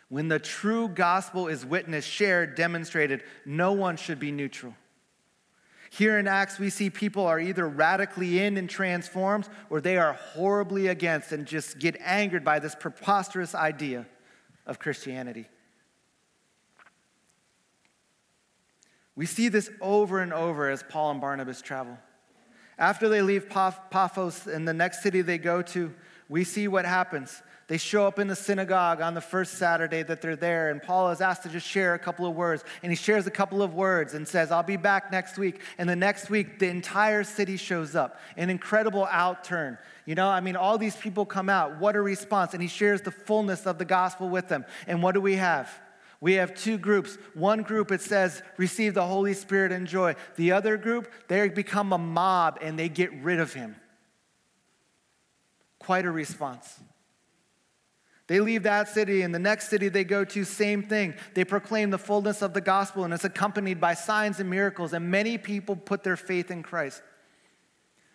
When 0.08 0.28
the 0.28 0.38
true 0.38 0.88
gospel 0.88 1.48
is 1.48 1.66
witnessed, 1.66 2.08
shared, 2.08 2.54
demonstrated, 2.54 3.22
no 3.44 3.72
one 3.72 3.98
should 3.98 4.20
be 4.20 4.30
neutral. 4.32 4.74
Here 5.96 6.18
in 6.18 6.28
Acts, 6.28 6.58
we 6.58 6.68
see 6.68 6.90
people 6.90 7.24
are 7.24 7.40
either 7.40 7.66
radically 7.66 8.40
in 8.44 8.58
and 8.58 8.68
transformed, 8.68 9.48
or 9.70 9.80
they 9.80 9.96
are 9.96 10.12
horribly 10.12 10.88
against 10.88 11.32
and 11.32 11.46
just 11.46 11.78
get 11.78 11.96
angered 12.00 12.44
by 12.44 12.58
this 12.58 12.74
preposterous 12.74 13.54
idea 13.54 14.04
of 14.66 14.78
Christianity. 14.78 15.48
We 19.14 19.24
see 19.24 19.48
this 19.48 19.70
over 19.80 20.20
and 20.20 20.34
over 20.34 20.68
as 20.68 20.82
Paul 20.82 21.12
and 21.12 21.20
Barnabas 21.20 21.62
travel. 21.62 21.96
After 22.76 23.08
they 23.08 23.22
leave 23.22 23.48
Paphos 23.48 24.46
in 24.46 24.66
the 24.66 24.74
next 24.74 25.02
city 25.02 25.22
they 25.22 25.38
go 25.38 25.62
to, 25.62 25.94
we 26.28 26.44
see 26.44 26.68
what 26.68 26.84
happens. 26.84 27.42
They 27.68 27.78
show 27.78 28.06
up 28.06 28.20
in 28.20 28.28
the 28.28 28.36
synagogue 28.36 29.00
on 29.00 29.14
the 29.14 29.20
first 29.20 29.54
Saturday 29.54 30.04
that 30.04 30.22
they're 30.22 30.36
there, 30.36 30.70
and 30.70 30.80
Paul 30.80 31.10
is 31.10 31.20
asked 31.20 31.42
to 31.42 31.48
just 31.48 31.66
share 31.66 31.94
a 31.94 31.98
couple 31.98 32.24
of 32.24 32.36
words. 32.36 32.62
And 32.84 32.92
he 32.92 32.96
shares 32.96 33.26
a 33.26 33.30
couple 33.30 33.60
of 33.60 33.74
words 33.74 34.14
and 34.14 34.26
says, 34.26 34.52
I'll 34.52 34.62
be 34.62 34.76
back 34.76 35.10
next 35.10 35.36
week. 35.36 35.60
And 35.76 35.88
the 35.88 35.96
next 35.96 36.30
week, 36.30 36.60
the 36.60 36.68
entire 36.68 37.24
city 37.24 37.56
shows 37.56 37.96
up. 37.96 38.20
An 38.36 38.50
incredible 38.50 39.08
outturn. 39.10 39.78
You 40.04 40.14
know, 40.14 40.28
I 40.28 40.40
mean, 40.40 40.54
all 40.54 40.78
these 40.78 40.94
people 40.94 41.26
come 41.26 41.48
out. 41.48 41.80
What 41.80 41.96
a 41.96 42.00
response. 42.00 42.52
And 42.54 42.62
he 42.62 42.68
shares 42.68 43.02
the 43.02 43.10
fullness 43.10 43.66
of 43.66 43.78
the 43.78 43.84
gospel 43.84 44.28
with 44.28 44.46
them. 44.46 44.64
And 44.86 45.02
what 45.02 45.16
do 45.16 45.20
we 45.20 45.34
have? 45.34 45.68
We 46.20 46.34
have 46.34 46.54
two 46.54 46.78
groups. 46.78 47.18
One 47.34 47.62
group, 47.62 47.90
it 47.90 48.00
says, 48.00 48.42
receive 48.56 48.94
the 48.94 49.06
Holy 49.06 49.34
Spirit 49.34 49.72
and 49.72 49.88
joy. 49.88 50.14
The 50.36 50.52
other 50.52 50.76
group, 50.76 51.10
they 51.26 51.48
become 51.48 51.92
a 51.92 51.98
mob 51.98 52.58
and 52.62 52.78
they 52.78 52.88
get 52.88 53.12
rid 53.24 53.40
of 53.40 53.54
him. 53.54 53.74
Quite 55.80 56.06
a 56.06 56.12
response. 56.12 56.80
They 58.28 58.40
leave 58.40 58.64
that 58.64 58.88
city, 58.88 59.22
and 59.22 59.34
the 59.34 59.38
next 59.38 59.68
city 59.68 59.88
they 59.88 60.02
go 60.02 60.24
to, 60.24 60.44
same 60.44 60.82
thing. 60.82 61.14
They 61.34 61.44
proclaim 61.44 61.90
the 61.90 61.98
fullness 61.98 62.42
of 62.42 62.54
the 62.54 62.60
gospel, 62.60 63.04
and 63.04 63.14
it's 63.14 63.24
accompanied 63.24 63.80
by 63.80 63.94
signs 63.94 64.40
and 64.40 64.50
miracles, 64.50 64.92
and 64.92 65.10
many 65.10 65.38
people 65.38 65.76
put 65.76 66.02
their 66.02 66.16
faith 66.16 66.50
in 66.50 66.62
Christ. 66.62 67.02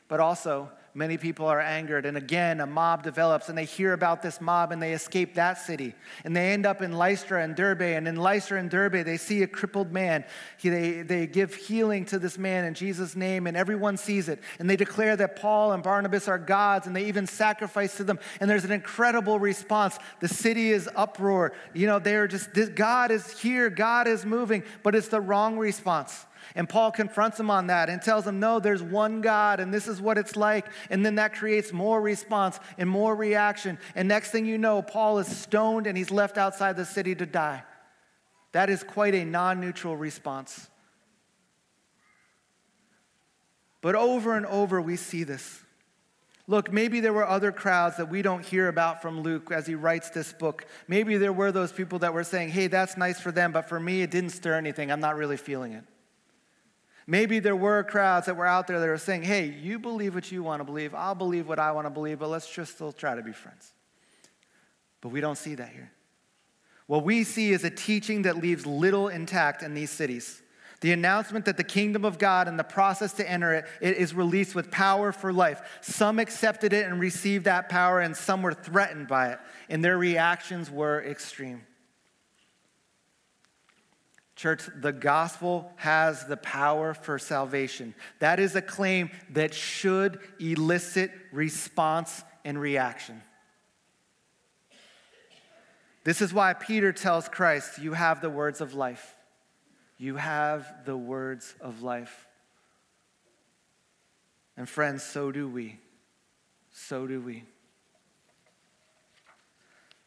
But 0.10 0.20
also, 0.20 0.70
many 0.94 1.18
people 1.18 1.46
are 1.46 1.60
angered. 1.60 2.06
And 2.06 2.18
again, 2.18 2.60
a 2.60 2.66
mob 2.66 3.04
develops, 3.04 3.50
and 3.50 3.58
they 3.58 3.66
hear 3.66 3.94
about 3.94 4.22
this 4.22 4.42
mob 4.42 4.72
and 4.72 4.82
they 4.82 4.94
escape 4.94 5.36
that 5.36 5.58
city. 5.58 5.96
And 6.24 6.36
they 6.36 6.52
end 6.52 6.66
up 6.66 6.82
in 6.82 6.94
Lystra 6.94 7.44
and 7.44 7.56
Derbe. 7.56 7.82
And 7.82 8.08
in 8.08 8.16
Lystra 8.16 8.60
and 8.60 8.70
Derbe, 8.70 9.04
they 9.06 9.18
see 9.18 9.44
a 9.44 9.48
crippled 9.48 9.92
man. 9.92 10.26
He, 10.58 10.70
they, 10.70 11.02
they 11.02 11.28
give 11.28 11.56
healing 11.56 12.06
to 12.06 12.20
this 12.20 12.38
man 12.38 12.66
in 12.66 12.74
Jesus' 12.74 13.16
name, 13.16 13.48
and 13.48 13.56
everyone 13.56 13.98
sees 13.98 14.30
it. 14.30 14.40
And 14.60 14.70
they 14.70 14.76
declare 14.76 15.16
that 15.16 15.36
Paul 15.36 15.72
and 15.72 15.82
Barnabas 15.82 16.28
are 16.28 16.38
gods, 16.38 16.88
and 16.88 16.96
they 16.96 17.06
even 17.06 17.28
sacrifice 17.28 17.98
to 17.98 18.04
them. 18.04 18.20
And 18.40 18.50
there's 18.50 18.66
an 18.66 18.72
incredible 18.72 19.40
response. 19.40 19.98
The 20.20 20.28
city 20.28 20.72
is 20.72 20.90
uproar. 20.96 21.54
You 21.74 21.88
know, 21.88 22.00
they're 22.00 22.28
just, 22.28 22.50
God 22.76 23.12
is 23.12 23.40
here, 23.40 23.70
God 23.70 24.08
is 24.08 24.26
moving, 24.26 24.64
but 24.84 24.96
it's 24.96 25.08
the 25.08 25.22
wrong 25.22 25.58
response. 25.58 26.26
And 26.56 26.68
Paul 26.68 26.92
confronts 26.92 27.40
him 27.40 27.50
on 27.50 27.68
that 27.68 27.90
and 27.90 28.02
tells 28.02 28.28
him, 28.28 28.40
no, 28.40 28.60
there's 28.60 28.84
one 28.84 29.22
God 29.22 29.60
and 29.60 29.74
this 29.74 29.88
is 29.88 30.02
what 30.02 30.18
it's 30.18 30.36
like. 30.36 30.68
And 30.90 31.06
then 31.06 31.16
that 31.16 31.34
creates 31.34 31.72
more 31.72 32.02
response 32.02 32.60
and 32.78 32.90
more 32.90 33.16
reaction. 33.16 33.78
And 33.96 34.08
next 34.08 34.32
thing 34.32 34.46
you 34.46 34.58
know, 34.58 34.82
Paul 34.82 35.20
is 35.20 35.28
stoned 35.28 35.88
and 35.88 35.98
he's 35.98 36.12
left 36.12 36.38
outside 36.38 36.76
the 36.76 36.86
city 36.86 37.16
to 37.16 37.26
die. 37.26 37.64
That 38.52 38.70
is 38.70 38.84
quite 38.84 39.16
a 39.16 39.24
non 39.24 39.62
neutral 39.62 39.96
response. 39.96 40.70
But 43.82 43.96
over 43.96 44.36
and 44.36 44.46
over, 44.46 44.80
we 44.80 44.96
see 44.96 45.24
this. 45.24 45.64
Look, 46.48 46.72
maybe 46.72 47.00
there 47.00 47.14
were 47.14 47.28
other 47.28 47.52
crowds 47.52 47.98
that 47.98 48.10
we 48.10 48.22
don't 48.22 48.46
hear 48.46 48.68
about 48.68 49.02
from 49.02 49.22
Luke 49.22 49.52
as 49.52 49.66
he 49.68 49.76
writes 49.76 50.10
this 50.10 50.34
book. 50.34 50.66
Maybe 50.88 51.18
there 51.18 51.34
were 51.34 51.52
those 51.52 51.72
people 51.72 52.00
that 52.00 52.14
were 52.14 52.24
saying, 52.24 52.50
hey, 52.50 52.68
that's 52.68 52.98
nice 52.98 53.20
for 53.20 53.32
them, 53.32 53.52
but 53.52 53.70
for 53.70 53.80
me, 53.80 54.02
it 54.02 54.12
didn't 54.12 54.32
stir 54.32 54.56
anything. 54.56 54.92
I'm 54.92 55.00
not 55.00 55.16
really 55.16 55.38
feeling 55.38 55.74
it. 55.74 55.84
Maybe 57.08 57.40
there 57.40 57.56
were 57.56 57.84
crowds 57.84 58.28
that 58.28 58.36
were 58.36 58.46
out 58.46 58.68
there 58.68 58.80
that 58.80 58.88
were 58.88 58.98
saying, 58.98 59.24
hey, 59.24 59.46
you 59.46 59.80
believe 59.80 60.14
what 60.14 60.32
you 60.32 60.44
want 60.44 60.60
to 60.60 60.64
believe, 60.64 60.94
I'll 60.94 61.16
believe 61.16 61.48
what 61.48 61.60
I 61.60 61.72
want 61.72 61.88
to 61.88 61.90
believe, 61.90 62.20
but 62.20 62.30
let's 62.30 62.50
just 62.52 62.76
still 62.76 62.92
try 62.92 63.16
to 63.16 63.24
be 63.24 63.34
friends. 63.34 63.74
But 65.02 65.10
we 65.10 65.20
don't 65.20 65.38
see 65.38 65.56
that 65.56 65.70
here. 65.70 65.92
What 66.86 67.04
we 67.04 67.24
see 67.24 67.52
is 67.52 67.64
a 67.64 67.70
teaching 67.70 68.24
that 68.24 68.38
leaves 68.38 68.66
little 68.66 69.08
intact 69.08 69.64
in 69.64 69.74
these 69.74 69.90
cities. 69.90 70.42
The 70.82 70.92
announcement 70.92 71.46
that 71.46 71.58
the 71.58 71.64
kingdom 71.64 72.06
of 72.06 72.18
God 72.18 72.48
and 72.48 72.58
the 72.58 72.64
process 72.64 73.14
to 73.14 73.30
enter 73.30 73.54
it, 73.54 73.66
it 73.82 73.98
is 73.98 74.14
released 74.14 74.56
with 74.56 74.72
power 74.72 75.12
for 75.12 75.32
life. 75.32 75.62
Some 75.82 76.20
accepted 76.20 76.74
it 76.74 76.88
and 76.88 77.00
received 77.00 77.46
that 77.46 77.70
power, 77.70 78.00
and 78.00 78.18
some 78.18 78.42
were 78.42 78.54
threatened 78.54 79.08
by 79.08 79.30
it, 79.30 79.40
and 79.70 79.86
their 79.86 79.98
reactions 79.98 80.70
were 80.70 81.04
extreme. 81.04 81.62
Church, 84.42 84.64
the 84.76 84.92
gospel 84.92 85.72
has 85.76 86.26
the 86.26 86.36
power 86.36 86.96
for 86.96 87.20
salvation. 87.20 87.94
That 88.18 88.40
is 88.40 88.56
a 88.56 88.62
claim 88.62 89.12
that 89.34 89.54
should 89.54 90.18
elicit 90.40 91.12
response 91.32 92.24
and 92.44 92.60
reaction. 92.60 93.22
This 96.04 96.24
is 96.24 96.34
why 96.34 96.54
Peter 96.54 96.92
tells 96.92 97.30
Christ, 97.30 97.78
You 97.78 97.94
have 97.94 98.20
the 98.20 98.32
words 98.32 98.62
of 98.62 98.74
life. 98.74 99.16
You 100.00 100.16
have 100.16 100.86
the 100.86 100.98
words 100.98 101.54
of 101.62 101.84
life. 101.84 102.26
And 104.58 104.68
friends, 104.68 105.04
so 105.04 105.32
do 105.32 105.48
we. 105.48 105.78
So 106.72 107.06
do 107.06 107.22
we. 107.22 107.44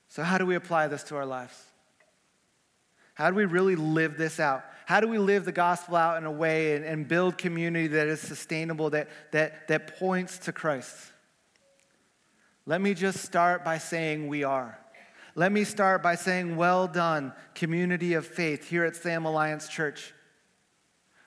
So, 0.09 0.25
how 0.25 0.39
do 0.39 0.45
we 0.45 0.57
apply 0.57 0.89
this 0.89 1.05
to 1.05 1.15
our 1.15 1.25
lives? 1.25 1.55
How 3.15 3.31
do 3.31 3.37
we 3.37 3.45
really 3.45 3.77
live 3.77 4.17
this 4.17 4.39
out? 4.41 4.65
How 4.87 5.01
do 5.01 5.09
we 5.09 5.19
live 5.19 5.45
the 5.45 5.53
gospel 5.53 5.97
out 5.97 6.19
in 6.19 6.25
a 6.25 6.31
way 6.31 6.77
and, 6.77 6.85
and 6.85 7.09
build 7.09 7.39
community 7.39 7.87
that 7.89 8.09
is 8.09 8.21
sustainable, 8.21 8.91
that, 8.91 9.09
that, 9.31 9.69
that 9.69 9.99
points 9.99 10.39
to 10.41 10.53
Christ? 10.53 10.95
Let 12.67 12.81
me 12.81 12.95
just 12.95 13.25
start 13.25 13.65
by 13.65 13.79
saying 13.79 14.29
we 14.29 14.45
are. 14.45 14.79
Let 15.35 15.53
me 15.53 15.65
start 15.65 16.03
by 16.03 16.15
saying, 16.15 16.57
Well 16.57 16.87
done, 16.87 17.33
community 17.55 18.15
of 18.15 18.27
faith 18.27 18.69
here 18.69 18.85
at 18.85 18.97
Salem 18.97 19.27
Alliance 19.27 19.69
Church. 19.69 20.13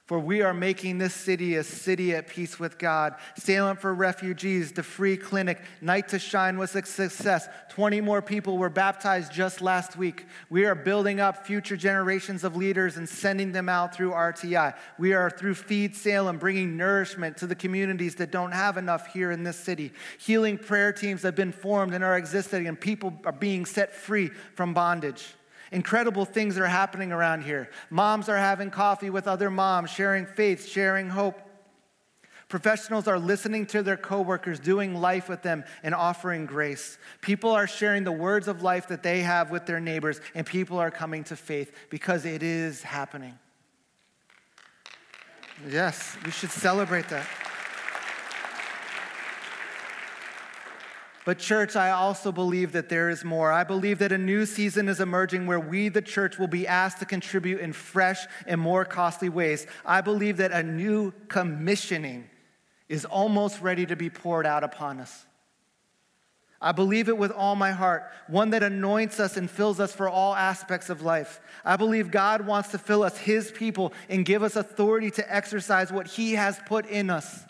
For 0.07 0.17
we 0.17 0.41
are 0.41 0.53
making 0.53 0.99
this 0.99 1.13
city 1.13 1.55
a 1.55 1.65
city 1.65 2.15
at 2.15 2.27
peace 2.27 2.57
with 2.57 2.77
God. 2.77 3.15
Salem 3.35 3.75
for 3.75 3.93
refugees, 3.93 4.71
the 4.71 4.81
free 4.81 5.17
clinic, 5.17 5.61
Night 5.81 6.07
to 6.07 6.17
Shine 6.17 6.57
was 6.57 6.73
a 6.77 6.85
success. 6.85 7.49
20 7.71 7.99
more 7.99 8.21
people 8.21 8.57
were 8.57 8.69
baptized 8.69 9.33
just 9.33 9.59
last 9.59 9.97
week. 9.97 10.25
We 10.49 10.63
are 10.63 10.75
building 10.75 11.19
up 11.19 11.45
future 11.45 11.75
generations 11.75 12.45
of 12.45 12.55
leaders 12.55 12.95
and 12.95 13.07
sending 13.07 13.51
them 13.51 13.67
out 13.67 13.93
through 13.93 14.11
RTI. 14.11 14.75
We 14.97 15.11
are 15.11 15.29
through 15.29 15.55
Feed 15.55 15.93
Salem 15.93 16.37
bringing 16.37 16.77
nourishment 16.77 17.35
to 17.37 17.47
the 17.47 17.55
communities 17.55 18.15
that 18.15 18.31
don't 18.31 18.53
have 18.53 18.77
enough 18.77 19.07
here 19.07 19.31
in 19.31 19.43
this 19.43 19.57
city. 19.57 19.91
Healing 20.19 20.57
prayer 20.57 20.93
teams 20.93 21.21
have 21.23 21.35
been 21.35 21.51
formed 21.51 21.93
and 21.93 22.01
are 22.01 22.17
existing, 22.17 22.65
and 22.65 22.79
people 22.79 23.19
are 23.25 23.33
being 23.33 23.65
set 23.65 23.93
free 23.93 24.29
from 24.55 24.73
bondage. 24.73 25.35
Incredible 25.71 26.25
things 26.25 26.57
are 26.57 26.67
happening 26.67 27.11
around 27.11 27.43
here. 27.43 27.69
Moms 27.89 28.29
are 28.29 28.37
having 28.37 28.69
coffee 28.69 29.09
with 29.09 29.27
other 29.27 29.49
moms, 29.49 29.89
sharing 29.89 30.25
faith, 30.25 30.67
sharing 30.67 31.09
hope. 31.09 31.41
Professionals 32.49 33.09
are 33.09 33.19
listening 33.19 33.65
to 33.67 33.83
their 33.83 33.97
coworkers, 33.97 34.59
doing 34.59 34.95
life 34.95 35.27
with 35.27 35.41
them, 35.41 35.65
and 35.83 35.93
offering 35.93 36.45
grace. 36.45 36.97
People 37.19 37.51
are 37.51 37.67
sharing 37.67 38.05
the 38.05 38.11
words 38.11 38.47
of 38.47 38.61
life 38.61 38.87
that 38.87 39.03
they 39.03 39.19
have 39.19 39.51
with 39.51 39.65
their 39.65 39.81
neighbors, 39.81 40.21
and 40.33 40.45
people 40.45 40.79
are 40.79 40.91
coming 40.91 41.25
to 41.25 41.35
faith 41.35 41.73
because 41.89 42.25
it 42.25 42.43
is 42.43 42.81
happening. 42.83 43.37
Yes, 45.69 46.15
we 46.23 46.31
should 46.31 46.51
celebrate 46.51 47.09
that. 47.09 47.27
But, 51.27 51.39
church, 51.39 51.75
I 51.75 51.89
also 51.89 52.31
believe 52.31 52.71
that 52.71 52.87
there 52.87 53.09
is 53.09 53.25
more. 53.25 53.51
I 53.51 53.65
believe 53.65 53.99
that 53.99 54.13
a 54.13 54.17
new 54.17 54.45
season 54.45 54.87
is 54.87 55.01
emerging 55.01 55.45
where 55.45 55.59
we, 55.59 55.89
the 55.89 56.01
church, 56.01 56.39
will 56.39 56.47
be 56.47 56.65
asked 56.65 56.99
to 56.99 57.05
contribute 57.05 57.59
in 57.59 57.73
fresh 57.73 58.25
and 58.45 58.61
more 58.61 58.85
costly 58.85 59.27
ways. 59.27 59.67
I 59.85 59.99
believe 59.99 60.37
that 60.37 60.53
a 60.53 60.63
new 60.63 61.11
commissioning 61.27 62.29
is 62.87 63.03
almost 63.03 63.59
ready 63.59 63.85
to 63.87 63.97
be 63.97 64.09
poured 64.09 64.45
out 64.45 64.63
upon 64.63 65.01
us. 65.01 65.25
I 66.61 66.71
believe 66.71 67.09
it 67.09 67.17
with 67.17 67.33
all 67.33 67.57
my 67.57 67.71
heart, 67.71 68.09
one 68.27 68.51
that 68.51 68.63
anoints 68.63 69.19
us 69.19 69.35
and 69.35 69.51
fills 69.51 69.81
us 69.81 69.93
for 69.93 70.07
all 70.07 70.33
aspects 70.33 70.89
of 70.89 71.01
life. 71.01 71.41
I 71.65 71.75
believe 71.75 72.09
God 72.09 72.47
wants 72.47 72.69
to 72.69 72.77
fill 72.77 73.03
us, 73.03 73.17
His 73.17 73.51
people, 73.51 73.91
and 74.07 74.25
give 74.25 74.43
us 74.43 74.55
authority 74.55 75.11
to 75.11 75.35
exercise 75.35 75.91
what 75.91 76.07
He 76.07 76.35
has 76.35 76.57
put 76.65 76.85
in 76.85 77.09
us 77.09 77.46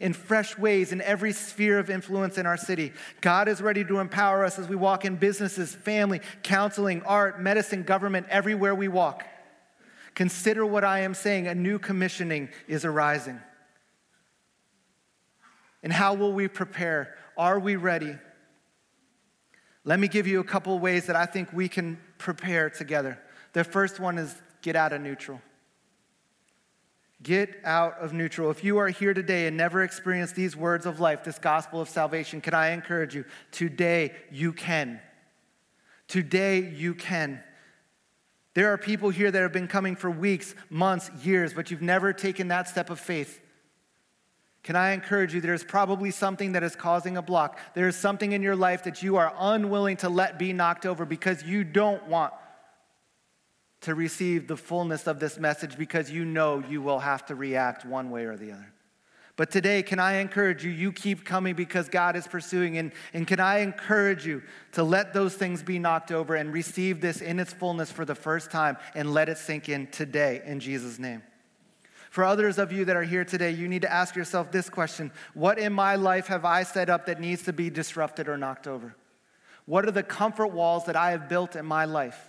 in 0.00 0.14
fresh 0.14 0.56
ways 0.56 0.92
in 0.92 1.02
every 1.02 1.32
sphere 1.32 1.78
of 1.78 1.90
influence 1.90 2.38
in 2.38 2.46
our 2.46 2.56
city. 2.56 2.92
God 3.20 3.46
is 3.48 3.60
ready 3.60 3.84
to 3.84 3.98
empower 3.98 4.44
us 4.44 4.58
as 4.58 4.66
we 4.66 4.74
walk 4.74 5.04
in 5.04 5.16
businesses, 5.16 5.74
family, 5.74 6.22
counseling, 6.42 7.02
art, 7.02 7.40
medicine, 7.40 7.82
government, 7.82 8.26
everywhere 8.30 8.74
we 8.74 8.88
walk. 8.88 9.24
Consider 10.14 10.64
what 10.64 10.84
I 10.84 11.00
am 11.00 11.14
saying 11.14 11.46
a 11.46 11.54
new 11.54 11.78
commissioning 11.78 12.48
is 12.66 12.84
arising. 12.84 13.40
And 15.82 15.92
how 15.92 16.14
will 16.14 16.32
we 16.32 16.48
prepare? 16.48 17.14
Are 17.36 17.58
we 17.58 17.76
ready? 17.76 18.16
Let 19.84 19.98
me 19.98 20.08
give 20.08 20.26
you 20.26 20.40
a 20.40 20.44
couple 20.44 20.78
ways 20.78 21.06
that 21.06 21.16
I 21.16 21.26
think 21.26 21.52
we 21.52 21.68
can 21.68 21.98
prepare 22.18 22.68
together. 22.70 23.18
The 23.52 23.64
first 23.64 24.00
one 24.00 24.18
is 24.18 24.34
get 24.62 24.76
out 24.76 24.92
of 24.92 25.00
neutral. 25.00 25.40
Get 27.22 27.60
out 27.64 27.98
of 27.98 28.14
neutral. 28.14 28.50
If 28.50 28.64
you 28.64 28.78
are 28.78 28.88
here 28.88 29.12
today 29.12 29.46
and 29.46 29.56
never 29.56 29.82
experienced 29.82 30.34
these 30.34 30.56
words 30.56 30.86
of 30.86 31.00
life, 31.00 31.22
this 31.22 31.38
gospel 31.38 31.80
of 31.80 31.88
salvation, 31.88 32.40
can 32.40 32.54
I 32.54 32.70
encourage 32.70 33.14
you? 33.14 33.26
Today 33.50 34.12
you 34.30 34.52
can. 34.52 35.00
Today 36.08 36.60
you 36.60 36.94
can. 36.94 37.42
There 38.54 38.72
are 38.72 38.78
people 38.78 39.10
here 39.10 39.30
that 39.30 39.42
have 39.42 39.52
been 39.52 39.68
coming 39.68 39.96
for 39.96 40.10
weeks, 40.10 40.54
months, 40.70 41.10
years, 41.22 41.52
but 41.52 41.70
you've 41.70 41.82
never 41.82 42.12
taken 42.12 42.48
that 42.48 42.68
step 42.68 42.88
of 42.88 42.98
faith. 42.98 43.40
Can 44.62 44.74
I 44.74 44.92
encourage 44.92 45.34
you? 45.34 45.40
There's 45.40 45.64
probably 45.64 46.10
something 46.10 46.52
that 46.52 46.62
is 46.62 46.74
causing 46.74 47.16
a 47.16 47.22
block. 47.22 47.58
There 47.74 47.88
is 47.88 47.96
something 47.96 48.32
in 48.32 48.42
your 48.42 48.56
life 48.56 48.84
that 48.84 49.02
you 49.02 49.16
are 49.16 49.32
unwilling 49.38 49.98
to 49.98 50.08
let 50.08 50.38
be 50.38 50.52
knocked 50.52 50.84
over 50.84 51.04
because 51.04 51.42
you 51.42 51.64
don't 51.64 52.06
want 52.08 52.32
to 53.82 53.94
receive 53.94 54.46
the 54.46 54.56
fullness 54.56 55.06
of 55.06 55.20
this 55.20 55.38
message 55.38 55.76
because 55.76 56.10
you 56.10 56.24
know 56.24 56.62
you 56.68 56.82
will 56.82 56.98
have 56.98 57.24
to 57.26 57.34
react 57.34 57.84
one 57.84 58.10
way 58.10 58.24
or 58.24 58.36
the 58.36 58.52
other. 58.52 58.72
But 59.36 59.50
today, 59.50 59.82
can 59.82 59.98
I 59.98 60.16
encourage 60.16 60.64
you? 60.66 60.70
You 60.70 60.92
keep 60.92 61.24
coming 61.24 61.54
because 61.54 61.88
God 61.88 62.14
is 62.14 62.26
pursuing. 62.26 62.76
And, 62.76 62.92
and 63.14 63.26
can 63.26 63.40
I 63.40 63.60
encourage 63.60 64.26
you 64.26 64.42
to 64.72 64.82
let 64.82 65.14
those 65.14 65.34
things 65.34 65.62
be 65.62 65.78
knocked 65.78 66.12
over 66.12 66.34
and 66.34 66.52
receive 66.52 67.00
this 67.00 67.22
in 67.22 67.40
its 67.40 67.50
fullness 67.50 67.90
for 67.90 68.04
the 68.04 68.14
first 68.14 68.50
time 68.50 68.76
and 68.94 69.14
let 69.14 69.30
it 69.30 69.38
sink 69.38 69.70
in 69.70 69.86
today 69.86 70.42
in 70.44 70.60
Jesus' 70.60 70.98
name? 70.98 71.22
For 72.10 72.24
others 72.24 72.58
of 72.58 72.70
you 72.70 72.84
that 72.84 72.96
are 72.96 73.04
here 73.04 73.24
today, 73.24 73.52
you 73.52 73.66
need 73.66 73.82
to 73.82 73.90
ask 73.90 74.14
yourself 74.14 74.52
this 74.52 74.68
question 74.68 75.10
What 75.32 75.58
in 75.58 75.72
my 75.72 75.94
life 75.94 76.26
have 76.26 76.44
I 76.44 76.64
set 76.64 76.90
up 76.90 77.06
that 77.06 77.18
needs 77.18 77.44
to 77.44 77.54
be 77.54 77.70
disrupted 77.70 78.28
or 78.28 78.36
knocked 78.36 78.66
over? 78.66 78.94
What 79.64 79.86
are 79.86 79.92
the 79.92 80.02
comfort 80.02 80.48
walls 80.48 80.84
that 80.84 80.96
I 80.96 81.12
have 81.12 81.30
built 81.30 81.56
in 81.56 81.64
my 81.64 81.86
life? 81.86 82.28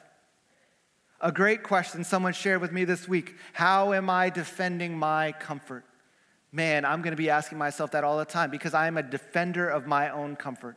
A 1.21 1.31
great 1.31 1.61
question 1.61 2.03
someone 2.03 2.33
shared 2.33 2.61
with 2.61 2.71
me 2.71 2.83
this 2.83 3.07
week 3.07 3.35
How 3.53 3.93
am 3.93 4.09
I 4.09 4.29
defending 4.29 4.97
my 4.97 5.33
comfort? 5.33 5.85
Man, 6.51 6.83
I'm 6.83 7.01
going 7.01 7.11
to 7.11 7.17
be 7.17 7.29
asking 7.29 7.57
myself 7.57 7.91
that 7.91 8.03
all 8.03 8.17
the 8.17 8.25
time 8.25 8.49
because 8.49 8.73
I 8.73 8.87
am 8.87 8.97
a 8.97 9.03
defender 9.03 9.69
of 9.69 9.87
my 9.87 10.09
own 10.09 10.35
comfort. 10.35 10.75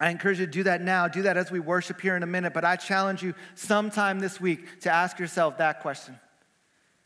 I 0.00 0.10
encourage 0.10 0.40
you 0.40 0.46
to 0.46 0.52
do 0.52 0.62
that 0.64 0.82
now. 0.82 1.06
Do 1.08 1.22
that 1.22 1.36
as 1.36 1.50
we 1.50 1.60
worship 1.60 2.00
here 2.00 2.16
in 2.16 2.22
a 2.22 2.26
minute. 2.26 2.52
But 2.52 2.64
I 2.64 2.76
challenge 2.76 3.22
you 3.22 3.34
sometime 3.54 4.18
this 4.18 4.40
week 4.40 4.80
to 4.80 4.90
ask 4.90 5.18
yourself 5.18 5.58
that 5.58 5.80
question. 5.80 6.18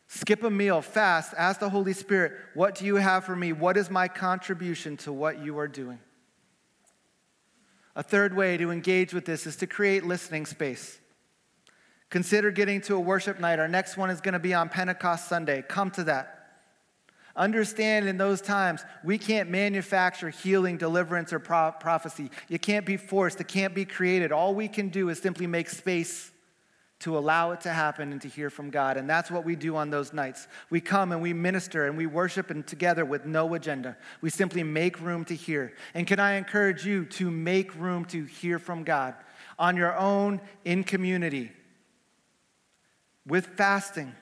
Skip 0.08 0.42
a 0.42 0.50
meal, 0.50 0.80
fast, 0.82 1.34
ask 1.36 1.60
the 1.60 1.70
Holy 1.70 1.92
Spirit, 1.92 2.32
What 2.54 2.74
do 2.76 2.84
you 2.84 2.96
have 2.96 3.24
for 3.24 3.36
me? 3.36 3.52
What 3.52 3.76
is 3.76 3.90
my 3.90 4.08
contribution 4.08 4.96
to 4.98 5.12
what 5.12 5.44
you 5.44 5.58
are 5.58 5.68
doing? 5.68 5.98
A 8.00 8.02
third 8.02 8.34
way 8.34 8.56
to 8.56 8.70
engage 8.70 9.12
with 9.12 9.26
this 9.26 9.46
is 9.46 9.56
to 9.56 9.66
create 9.66 10.06
listening 10.06 10.46
space. 10.46 10.98
Consider 12.08 12.50
getting 12.50 12.80
to 12.80 12.94
a 12.94 12.98
worship 12.98 13.38
night. 13.38 13.58
Our 13.58 13.68
next 13.68 13.98
one 13.98 14.08
is 14.08 14.22
going 14.22 14.32
to 14.32 14.38
be 14.38 14.54
on 14.54 14.70
Pentecost 14.70 15.28
Sunday. 15.28 15.62
Come 15.68 15.90
to 15.90 16.04
that. 16.04 16.62
Understand 17.36 18.08
in 18.08 18.16
those 18.16 18.40
times, 18.40 18.82
we 19.04 19.18
can't 19.18 19.50
manufacture 19.50 20.30
healing, 20.30 20.78
deliverance, 20.78 21.30
or 21.30 21.40
pro- 21.40 21.72
prophecy. 21.72 22.30
It 22.48 22.62
can't 22.62 22.86
be 22.86 22.96
forced, 22.96 23.38
it 23.38 23.48
can't 23.48 23.74
be 23.74 23.84
created. 23.84 24.32
All 24.32 24.54
we 24.54 24.66
can 24.66 24.88
do 24.88 25.10
is 25.10 25.20
simply 25.20 25.46
make 25.46 25.68
space 25.68 26.32
to 27.00 27.16
allow 27.16 27.50
it 27.52 27.62
to 27.62 27.70
happen 27.70 28.12
and 28.12 28.20
to 28.20 28.28
hear 28.28 28.50
from 28.50 28.70
God. 28.70 28.98
And 28.98 29.08
that's 29.08 29.30
what 29.30 29.44
we 29.44 29.56
do 29.56 29.76
on 29.76 29.90
those 29.90 30.12
nights. 30.12 30.46
We 30.68 30.82
come 30.82 31.12
and 31.12 31.22
we 31.22 31.32
minister 31.32 31.86
and 31.86 31.96
we 31.96 32.06
worship 32.06 32.50
and 32.50 32.66
together 32.66 33.06
with 33.06 33.24
no 33.24 33.54
agenda. 33.54 33.96
We 34.20 34.28
simply 34.28 34.62
make 34.62 35.00
room 35.00 35.24
to 35.26 35.34
hear. 35.34 35.72
And 35.94 36.06
can 36.06 36.20
I 36.20 36.34
encourage 36.34 36.84
you 36.84 37.06
to 37.06 37.30
make 37.30 37.74
room 37.74 38.04
to 38.06 38.24
hear 38.24 38.58
from 38.58 38.84
God 38.84 39.14
on 39.58 39.76
your 39.76 39.96
own 39.96 40.42
in 40.64 40.84
community 40.84 41.50
with 43.26 43.46
fasting? 43.46 44.14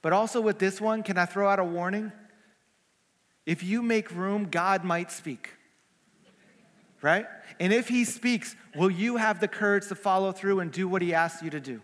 But 0.00 0.14
also 0.14 0.40
with 0.40 0.58
this 0.58 0.80
one, 0.80 1.02
can 1.02 1.18
I 1.18 1.26
throw 1.26 1.48
out 1.48 1.58
a 1.58 1.64
warning? 1.64 2.12
If 3.44 3.62
you 3.62 3.82
make 3.82 4.10
room, 4.10 4.48
God 4.50 4.84
might 4.84 5.12
speak. 5.12 5.50
Right? 7.04 7.26
And 7.60 7.70
if 7.70 7.86
he 7.86 8.06
speaks, 8.06 8.56
will 8.74 8.90
you 8.90 9.18
have 9.18 9.38
the 9.38 9.46
courage 9.46 9.88
to 9.88 9.94
follow 9.94 10.32
through 10.32 10.60
and 10.60 10.72
do 10.72 10.88
what 10.88 11.02
he 11.02 11.12
asks 11.12 11.42
you 11.42 11.50
to 11.50 11.60
do? 11.60 11.82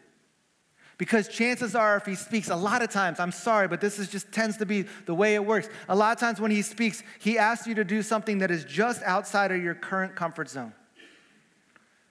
Because 0.97 1.29
chances 1.29 1.75
are, 1.75 1.99
if 1.99 2.07
he 2.07 2.15
speaks, 2.15 2.49
a 2.49 2.57
lot 2.57 2.81
of 2.81 2.89
times, 2.89 3.21
I'm 3.21 3.31
sorry, 3.31 3.69
but 3.69 3.83
this 3.83 3.99
is 3.99 4.09
just 4.09 4.33
tends 4.33 4.57
to 4.57 4.67
be 4.67 4.87
the 5.05 5.15
way 5.15 5.35
it 5.35 5.45
works. 5.45 5.69
A 5.91 5.95
lot 5.95 6.17
of 6.17 6.19
times 6.19 6.41
when 6.41 6.51
he 6.51 6.63
speaks, 6.63 7.03
he 7.19 7.37
asks 7.37 7.67
you 7.67 7.75
to 7.75 7.85
do 7.85 8.01
something 8.01 8.39
that 8.39 8.51
is 8.51 8.65
just 8.65 9.03
outside 9.03 9.53
of 9.53 9.63
your 9.63 9.75
current 9.75 10.17
comfort 10.17 10.49
zone. 10.49 10.73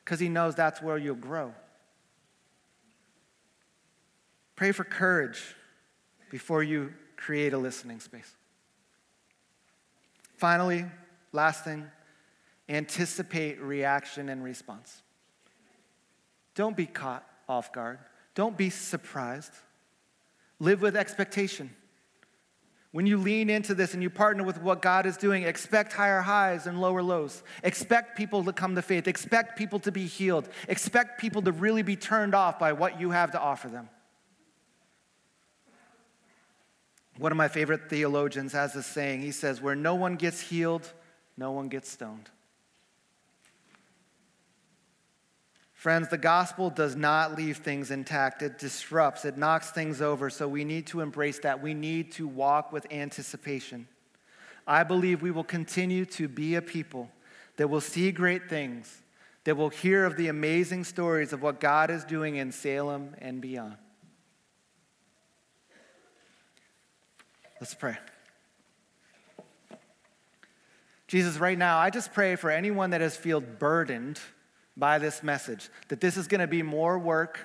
Because 0.06 0.20
he 0.20 0.30
knows 0.30 0.54
that's 0.54 0.80
where 0.80 0.98
you'll 1.00 1.16
grow. 1.16 1.56
Pray 4.56 4.72
for 4.72 4.84
courage 4.84 5.56
before 6.30 6.62
you 6.62 6.94
create 7.18 7.54
a 7.54 7.58
listening 7.58 8.02
space. 8.02 8.36
Finally, 10.38 10.86
last 11.32 11.64
thing, 11.64 11.90
anticipate 12.70 13.60
reaction 13.60 14.30
and 14.30 14.44
response. 14.44 15.02
Don't 16.56 16.78
be 16.78 16.86
caught 16.86 17.26
off 17.48 17.74
guard. 17.74 18.00
Don't 18.36 18.56
be 18.56 18.70
surprised. 18.70 19.52
Live 20.60 20.82
with 20.82 20.96
expectation. 20.96 21.72
When 22.92 23.06
you 23.06 23.18
lean 23.18 23.50
into 23.50 23.76
this 23.76 23.94
and 23.94 24.02
you 24.02 24.10
partner 24.10 24.44
with 24.44 24.62
what 24.62 24.82
God 24.82 25.06
is 25.06 25.16
doing, 25.16 25.44
expect 25.44 25.94
higher 25.94 26.22
highs 26.22 26.66
and 26.66 26.82
lower 26.82 27.04
lows. 27.04 27.44
Expect 27.64 28.18
people 28.18 28.44
to 28.46 28.54
come 28.54 28.76
to 28.76 28.82
faith. 28.82 29.08
Expect 29.08 29.58
people 29.58 29.80
to 29.80 29.92
be 29.92 30.06
healed. 30.08 30.50
Expect 30.68 31.20
people 31.20 31.42
to 31.44 31.52
really 31.52 31.84
be 31.84 31.96
turned 31.96 32.34
off 32.34 32.58
by 32.58 32.74
what 32.74 33.00
you 33.00 33.12
have 33.12 33.32
to 33.32 33.40
offer 33.40 33.68
them. 33.68 33.90
One 37.20 37.32
of 37.32 37.38
my 37.38 37.48
favorite 37.48 37.90
theologians 37.90 38.54
has 38.54 38.74
this 38.74 38.88
saying. 38.88 39.22
He 39.22 39.32
says, 39.32 39.62
Where 39.62 39.76
no 39.76 39.94
one 39.94 40.16
gets 40.16 40.40
healed, 40.40 40.92
no 41.38 41.52
one 41.52 41.68
gets 41.68 41.90
stoned. 41.90 42.30
Friends, 45.80 46.10
the 46.10 46.18
gospel 46.18 46.70
does 46.70 46.98
not 46.98 47.38
leave 47.38 47.60
things 47.60 47.90
intact. 47.90 48.42
It 48.42 48.60
disrupts, 48.60 49.24
it 49.24 49.38
knocks 49.38 49.72
things 49.72 50.02
over. 50.02 50.30
So 50.30 50.46
we 50.46 50.66
need 50.66 50.88
to 50.88 51.00
embrace 51.00 51.40
that. 51.40 51.62
We 51.62 51.74
need 51.74 52.12
to 52.16 52.28
walk 52.28 52.74
with 52.74 52.86
anticipation. 52.92 53.88
I 54.68 54.84
believe 54.84 55.22
we 55.22 55.32
will 55.32 55.46
continue 55.46 56.04
to 56.08 56.28
be 56.28 56.56
a 56.56 56.62
people 56.62 57.10
that 57.56 57.70
will 57.70 57.80
see 57.80 58.12
great 58.12 58.50
things, 58.50 59.04
that 59.46 59.56
will 59.56 59.70
hear 59.70 60.04
of 60.04 60.18
the 60.18 60.28
amazing 60.28 60.84
stories 60.84 61.32
of 61.32 61.42
what 61.42 61.62
God 61.62 61.90
is 61.90 62.04
doing 62.04 62.36
in 62.36 62.52
Salem 62.52 63.16
and 63.20 63.40
beyond. 63.40 63.78
Let's 67.62 67.74
pray. 67.74 67.96
Jesus, 71.08 71.38
right 71.38 71.58
now, 71.58 71.78
I 71.78 71.90
just 71.90 72.12
pray 72.12 72.36
for 72.36 72.50
anyone 72.50 72.90
that 72.90 73.00
has 73.00 73.16
felt 73.16 73.60
burdened 73.60 74.20
by 74.80 74.98
this 74.98 75.22
message, 75.22 75.70
that 75.90 76.00
this 76.02 76.18
is 76.18 76.28
going 76.28 76.42
to 76.42 76.48
be 76.48 76.64
more 76.64 76.98
work 76.98 77.40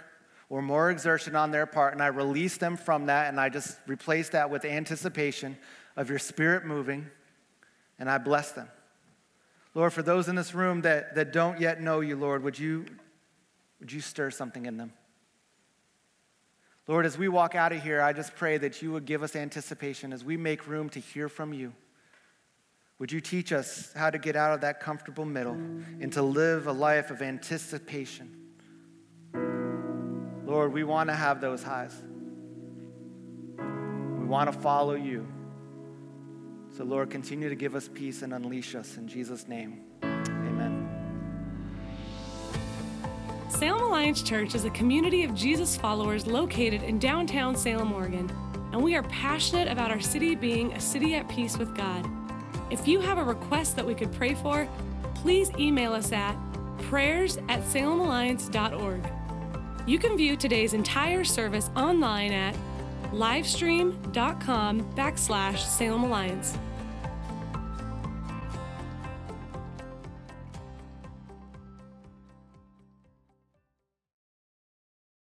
or 0.49 0.63
more 0.63 0.91
exertion 0.91 1.35
on 1.35 1.51
their 1.51 1.67
part, 1.67 1.93
and 1.93 2.03
I 2.03 2.07
release 2.07 2.57
them 2.59 2.77
from 2.77 3.07
that, 3.07 3.29
and 3.29 3.41
I 3.41 3.49
just 3.49 3.79
replace 3.87 4.29
that 4.31 4.51
with 4.51 4.65
anticipation 4.65 5.57
of 5.97 6.09
your 6.09 6.19
spirit 6.19 6.65
moving, 6.65 7.07
and 7.99 8.11
I 8.11 8.19
bless 8.19 8.53
them. 8.53 8.69
Lord, 9.75 9.93
for 9.93 10.03
those 10.03 10.29
in 10.29 10.37
this 10.37 10.55
room 10.55 10.83
that, 10.83 11.17
that 11.17 11.33
don't 11.33 11.61
yet 11.61 11.81
know 11.81 12.01
you, 12.01 12.17
Lord, 12.17 12.45
would 12.45 12.59
you, 12.59 12.87
would 13.81 13.91
you 13.91 14.01
stir 14.01 14.31
something 14.31 14.67
in 14.67 14.77
them? 14.77 14.93
Lord, 16.87 17.07
as 17.07 17.17
we 17.17 17.29
walk 17.29 17.55
out 17.55 17.73
of 17.73 17.83
here, 17.83 18.01
I 18.03 18.13
just 18.13 18.37
pray 18.37 18.59
that 18.59 18.83
you 18.83 18.93
would 18.93 19.07
give 19.07 19.23
us 19.23 19.35
anticipation 19.35 20.13
as 20.13 20.23
we 20.23 20.37
make 20.37 20.69
room 20.69 20.91
to 20.91 21.01
hear 21.01 21.29
from 21.29 21.53
you. 21.55 21.73
Would 23.05 23.13
you 23.13 23.21
teach 23.21 23.53
us 23.53 23.93
how 23.95 24.09
to 24.09 24.17
get 24.17 24.35
out 24.35 24.55
of 24.55 24.63
that 24.63 24.81
comfortable 24.81 25.27
middle 25.27 25.53
and 25.53 26.11
to 26.15 26.23
live 26.23 26.69
a 26.69 26.73
life 26.73 27.11
of 27.11 27.21
anticipation? 27.21 28.35
Lord, 30.47 30.73
we 30.73 30.85
want 30.85 31.11
to 31.11 31.15
have 31.15 31.39
those 31.39 31.63
highs. 31.63 31.95
We 33.59 34.25
want 34.25 34.51
to 34.51 34.59
follow 34.59 34.95
you. 34.95 35.27
So, 36.79 36.85
Lord, 36.85 37.11
continue 37.11 37.51
to 37.51 37.55
give 37.55 37.75
us 37.75 37.91
peace 37.93 38.23
and 38.23 38.33
unleash 38.33 38.75
us. 38.75 38.97
In 38.97 39.07
Jesus' 39.07 39.47
name. 39.49 39.83
Amen. 40.03 40.89
Salem 43.51 43.83
Alliance 43.83 44.23
Church 44.23 44.55
is 44.55 44.65
a 44.65 44.71
community 44.71 45.25
of 45.25 45.35
Jesus 45.35 45.77
followers 45.77 46.27
located 46.27 46.83
in 46.83 46.99
downtown 46.99 47.55
Salem, 47.55 47.93
Oregon, 47.93 48.33
and 48.73 48.83
we 48.83 48.95
are 48.95 49.03
passionate 49.03 49.69
about 49.71 49.91
our 49.91 50.01
city 50.01 50.35
being 50.35 50.73
a 50.73 50.81
city 50.81 51.15
at 51.17 51.29
peace 51.29 51.59
with 51.59 51.77
God. 51.77 52.11
If 52.75 52.89
you 52.89 52.99
have 53.03 53.19
a 53.19 53.25
request 53.25 53.77
that 53.77 53.87
we 53.87 53.95
could 53.95 54.11
pray 54.11 54.35
for, 54.35 54.69
please 55.15 55.49
email 55.57 55.93
us 55.93 56.11
at 56.11 56.37
prayers 56.79 57.37
at 57.49 57.61
salemalliance.org. 57.61 59.01
You 59.87 59.99
can 60.01 60.17
view 60.17 60.37
today's 60.37 60.75
entire 60.75 61.23
service 61.23 61.71
online 61.77 62.33
at 62.33 62.57
livestream.com 63.13 64.83
backslash 64.97 65.59
Salem 65.59 66.03
Alliance. 66.03 66.59